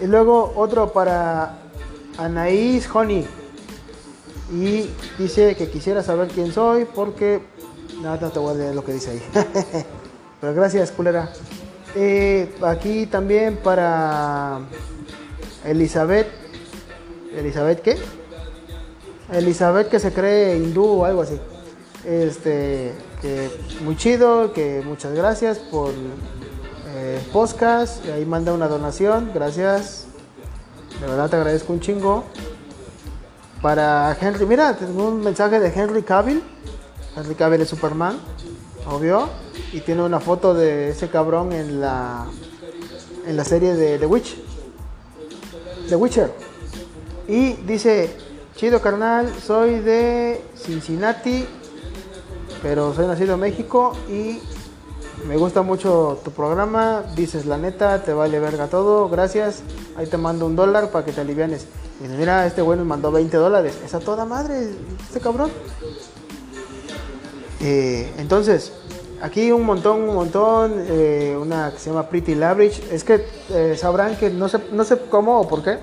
Y 0.02 0.08
luego 0.08 0.54
otro 0.56 0.92
para 0.92 1.58
Anaís 2.18 2.88
Honey. 2.94 3.26
Y 4.52 4.90
dice 5.18 5.56
que 5.56 5.70
quisiera 5.70 6.04
saber 6.04 6.28
quién 6.28 6.52
soy 6.52 6.86
porque... 6.86 7.42
Nada, 8.02 8.18
no 8.22 8.30
te 8.32 8.40
voy 8.40 8.62
a 8.62 8.74
lo 8.74 8.84
que 8.84 8.94
dice 8.94 9.12
ahí. 9.12 9.86
Pero 10.44 10.56
gracias, 10.56 10.92
culera. 10.92 11.30
Eh, 11.96 12.54
aquí 12.64 13.06
también 13.06 13.56
para 13.56 14.60
Elizabeth. 15.64 16.28
¿Elizabeth 17.34 17.82
qué? 17.82 17.98
Elizabeth 19.32 19.88
que 19.88 20.02
se 20.02 20.12
cree 20.12 20.58
hindú 20.58 20.84
o 20.84 21.06
algo 21.06 21.22
así. 21.22 21.40
Este, 22.04 22.92
que 23.22 23.50
muy 23.86 23.96
chido, 23.96 24.52
que 24.52 24.82
muchas 24.86 25.14
gracias 25.14 25.60
por 25.60 25.92
eh, 26.94 27.22
podcast. 27.32 28.06
Ahí 28.10 28.26
manda 28.26 28.52
una 28.52 28.68
donación, 28.68 29.32
gracias. 29.34 30.08
De 31.00 31.08
verdad 31.08 31.30
te 31.30 31.38
agradezco 31.38 31.72
un 31.72 31.80
chingo. 31.80 32.26
Para 33.62 34.18
Henry, 34.20 34.46
mira, 34.46 34.76
tengo 34.76 35.08
un 35.08 35.22
mensaje 35.22 35.62
de 35.62 35.70
Henry 35.70 36.04
Cavill. 36.04 36.44
Henry 37.16 37.36
Cavill 37.36 37.62
es 37.62 37.70
Superman, 37.70 38.20
obvio 38.88 39.30
y 39.72 39.82
tiene 39.82 40.04
una 40.04 40.20
foto 40.20 40.54
de 40.54 40.90
ese 40.90 41.10
cabrón 41.10 41.52
en 41.52 41.82
la 41.82 42.26
en 43.26 43.38
la 43.38 43.44
serie 43.44 43.76
de 43.76 43.98
The 44.00 44.06
Witch. 44.06 44.36
The 45.90 45.96
Witcher. 45.96 46.32
Y 47.28 47.54
dice, 47.54 48.16
chido 48.56 48.82
carnal, 48.82 49.34
soy 49.42 49.80
de 49.80 50.42
Cincinnati, 50.56 51.46
pero 52.62 52.94
soy 52.94 53.08
nacido 53.08 53.36
en 53.36 53.40
México 53.40 53.94
y 54.10 54.40
me 55.28 55.38
gusta 55.38 55.62
mucho 55.62 56.20
tu 56.24 56.32
programa, 56.32 57.04
dices 57.16 57.46
la 57.46 57.58
neta, 57.58 58.04
te 58.04 58.14
vale 58.14 58.40
verga 58.40 58.68
todo, 58.68 59.08
gracias, 59.08 59.62
ahí 59.96 60.06
te 60.06 60.18
mando 60.18 60.46
un 60.46 60.56
dólar 60.56 60.90
para 60.92 61.06
que 61.06 61.14
te 61.14 61.22
alivianes. 61.22 61.66
Y 62.04 62.08
mira, 62.08 62.46
este 62.46 62.62
güey 62.62 62.78
me 62.78 62.84
mandó 62.84 63.12
20 63.12 63.38
dólares, 63.38 63.78
esa 63.86 64.00
toda 64.00 64.26
madre, 64.26 64.72
este 65.02 65.22
cabrón. 65.22 65.50
Eh, 67.64 68.12
entonces, 68.18 68.74
Aquí 69.22 69.54
un 69.54 69.64
montón, 69.64 70.02
un 70.02 70.16
montón, 70.16 70.84
eh, 70.90 71.38
una 71.42 71.72
que 71.72 71.80
se 71.80 71.90
llama 71.90 72.10
Pretty 72.10 72.36
Labridge. 72.36 72.84
Es 72.92 73.06
que 73.06 73.26
eh, 73.54 73.74
sabrán 73.78 74.18
que 74.18 74.30
no 74.30 74.50
sé, 74.50 74.60
no 74.74 74.84
sé 74.84 74.98
cómo 75.10 75.40
o 75.40 75.48
por 75.48 75.64
qué. 75.64 75.78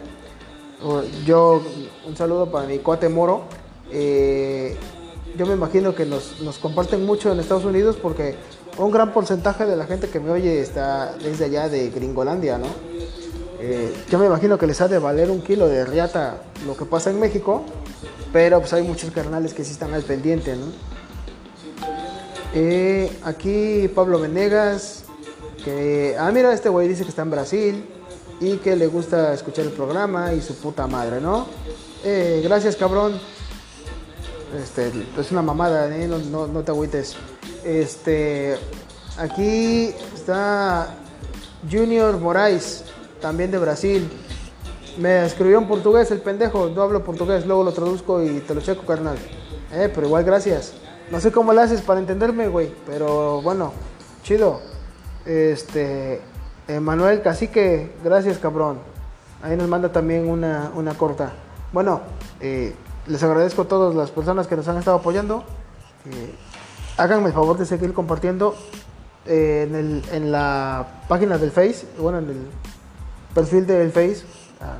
Yo, 1.24 1.62
un 2.06 2.16
saludo 2.18 2.50
para 2.50 2.66
mi 2.66 2.80
cuate 2.80 3.08
Moro. 3.08 3.44
Yo 3.90 5.46
me 5.46 5.54
imagino 5.54 5.94
que 5.94 6.04
nos, 6.04 6.42
nos, 6.42 6.58
comparten 6.58 7.06
mucho 7.06 7.32
en 7.32 7.40
Estados 7.40 7.64
Unidos 7.64 7.96
porque 7.96 8.34
un 8.76 8.90
gran 8.90 9.14
porcentaje 9.14 9.64
de 9.64 9.74
la 9.74 9.86
gente 9.86 10.10
que 10.10 10.20
me 10.20 10.30
oye 10.30 10.60
está 10.60 11.14
desde 11.14 11.46
allá 11.46 11.70
de 11.70 11.88
Gringolandia, 11.88 12.58
¿no? 12.58 12.66
yo 14.10 14.18
me 14.18 14.26
imagino 14.26 14.58
que 14.58 14.66
les 14.66 14.80
ha 14.82 14.88
de 14.88 14.98
valer 14.98 15.30
un 15.30 15.42
kilo 15.42 15.66
de 15.66 15.84
riata 15.86 16.42
lo 16.66 16.76
que 16.76 16.84
pasa 16.84 17.10
en 17.10 17.20
México, 17.20 17.62
pero 18.34 18.58
pues 18.60 18.72
hay 18.74 18.82
muchos 18.82 19.10
carnales 19.12 19.54
que 19.54 19.64
sí 19.64 19.72
están 19.72 19.94
al 19.94 20.02
pendiente, 20.02 20.56
¿no? 20.56 20.66
Eh, 22.52 23.10
aquí 23.22 23.88
Pablo 23.94 24.20
Venegas, 24.20 25.04
que, 25.64 26.16
ah, 26.18 26.30
mira, 26.32 26.52
este 26.52 26.68
güey 26.68 26.88
dice 26.88 27.04
que 27.04 27.10
está 27.10 27.22
en 27.22 27.30
Brasil 27.30 27.84
y 28.40 28.56
que 28.56 28.74
le 28.74 28.86
gusta 28.88 29.32
escuchar 29.34 29.66
el 29.66 29.72
programa 29.72 30.32
y 30.32 30.40
su 30.40 30.56
puta 30.56 30.86
madre, 30.86 31.20
¿no? 31.20 31.46
Eh, 32.02 32.40
gracias, 32.42 32.74
cabrón. 32.76 33.20
Este, 34.60 34.90
es 35.18 35.30
una 35.30 35.42
mamada, 35.42 35.96
¿eh? 35.96 36.08
no, 36.08 36.46
no, 36.46 36.60
te 36.62 36.72
agüites. 36.72 37.14
Este, 37.64 38.56
aquí 39.16 39.94
está 40.14 40.96
Junior 41.70 42.18
Moraes, 42.18 42.84
también 43.20 43.52
de 43.52 43.58
Brasil. 43.58 44.10
Me 44.98 45.24
escribió 45.24 45.58
en 45.58 45.68
portugués 45.68 46.10
el 46.10 46.20
pendejo, 46.20 46.68
no 46.68 46.82
hablo 46.82 47.04
portugués, 47.04 47.46
luego 47.46 47.62
lo 47.62 47.72
traduzco 47.72 48.24
y 48.24 48.40
te 48.40 48.54
lo 48.56 48.60
checo, 48.60 48.84
carnal. 48.84 49.18
Eh, 49.72 49.88
pero 49.94 50.08
igual 50.08 50.24
gracias. 50.24 50.72
No 51.10 51.20
sé 51.20 51.32
cómo 51.32 51.52
lo 51.52 51.60
haces 51.60 51.82
para 51.82 52.00
entenderme, 52.00 52.48
güey. 52.48 52.72
Pero 52.86 53.42
bueno, 53.42 53.72
chido. 54.22 54.60
Este. 55.26 56.20
Manuel 56.78 57.20
Cacique, 57.22 57.92
gracias, 58.04 58.38
cabrón. 58.38 58.78
Ahí 59.42 59.56
nos 59.56 59.68
manda 59.68 59.90
también 59.90 60.28
una, 60.28 60.94
corta. 60.96 61.32
Bueno, 61.72 62.02
eh, 62.40 62.74
les 63.06 63.22
agradezco 63.22 63.62
a 63.62 63.64
todas 63.68 63.94
las 63.94 64.10
personas 64.10 64.46
que 64.46 64.54
nos 64.54 64.68
han 64.68 64.76
estado 64.76 64.98
apoyando. 64.98 65.44
Eh, 66.04 66.34
háganme 66.98 67.28
el 67.28 67.32
favor 67.32 67.56
de 67.56 67.64
seguir 67.64 67.94
compartiendo 67.94 68.54
eh, 69.24 69.66
en, 69.66 69.74
el, 69.74 70.04
en, 70.12 70.30
la 70.30 71.02
página 71.08 71.38
del 71.38 71.50
Face, 71.50 71.86
bueno, 71.98 72.18
en 72.18 72.28
el 72.28 72.46
perfil 73.34 73.66
del 73.66 73.90
Face, 73.92 74.24
ah, 74.60 74.76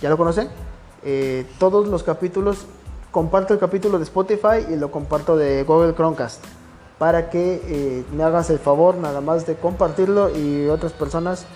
ya 0.00 0.08
lo 0.08 0.16
conocen. 0.16 0.48
todos 1.58 1.88
los 1.88 2.02
capítulos, 2.02 2.66
comparto 3.16 3.54
el 3.54 3.58
capítulo 3.58 3.96
de 3.96 4.04
Spotify 4.04 4.66
y 4.68 4.76
lo 4.76 4.90
comparto 4.90 5.38
de 5.38 5.64
Google 5.64 5.94
Chromecast 5.94 6.44
para 6.98 7.30
que 7.30 7.62
eh, 7.64 8.04
me 8.12 8.22
hagas 8.22 8.50
el 8.50 8.58
favor 8.58 8.94
nada 8.96 9.22
más 9.22 9.46
de 9.46 9.54
compartirlo 9.56 10.36
y 10.36 10.68
otras 10.68 10.92
personas 10.92 11.46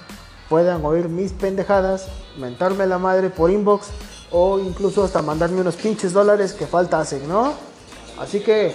puedan 0.49 0.83
oír 0.87 1.11
mis 1.11 1.33
pendejadas, 1.33 2.09
mentarme 2.39 2.87
la 2.87 2.97
madre 2.97 3.29
por 3.29 3.51
inbox 3.51 3.89
o 4.31 4.59
incluso 4.59 5.05
hasta 5.05 5.21
mandarme 5.21 5.61
unos 5.61 5.77
pinches 5.77 6.15
dólares 6.15 6.55
que 6.55 6.67
falta 6.67 6.99
hacen, 6.99 7.29
¿no? 7.29 7.53
Así 8.19 8.41
que, 8.41 8.75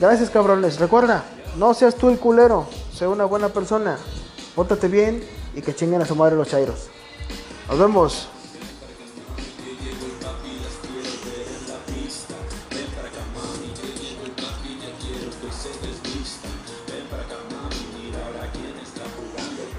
gracias 0.00 0.28
cabrones. 0.28 0.80
Recuerda, 0.80 1.22
no 1.56 1.72
seas 1.72 1.94
tú 1.94 2.08
el 2.08 2.18
culero, 2.18 2.66
sé 2.92 3.06
una 3.06 3.26
buena 3.26 3.50
persona, 3.50 3.96
pórtate 4.56 4.88
bien 4.88 5.22
y 5.54 5.62
que 5.62 5.72
chinguen 5.72 6.02
a 6.02 6.04
su 6.04 6.16
madre 6.16 6.34
los 6.34 6.48
chairos. 6.48 6.88
Nos 7.68 7.78
vemos. 7.78 8.28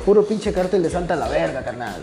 Puro 0.07 0.23
pinche 0.23 0.53
cártel 0.53 0.81
de 0.81 0.89
Santa 0.89 1.17
la 1.17 1.27
verga, 1.27 1.61
carnal. 1.61 2.01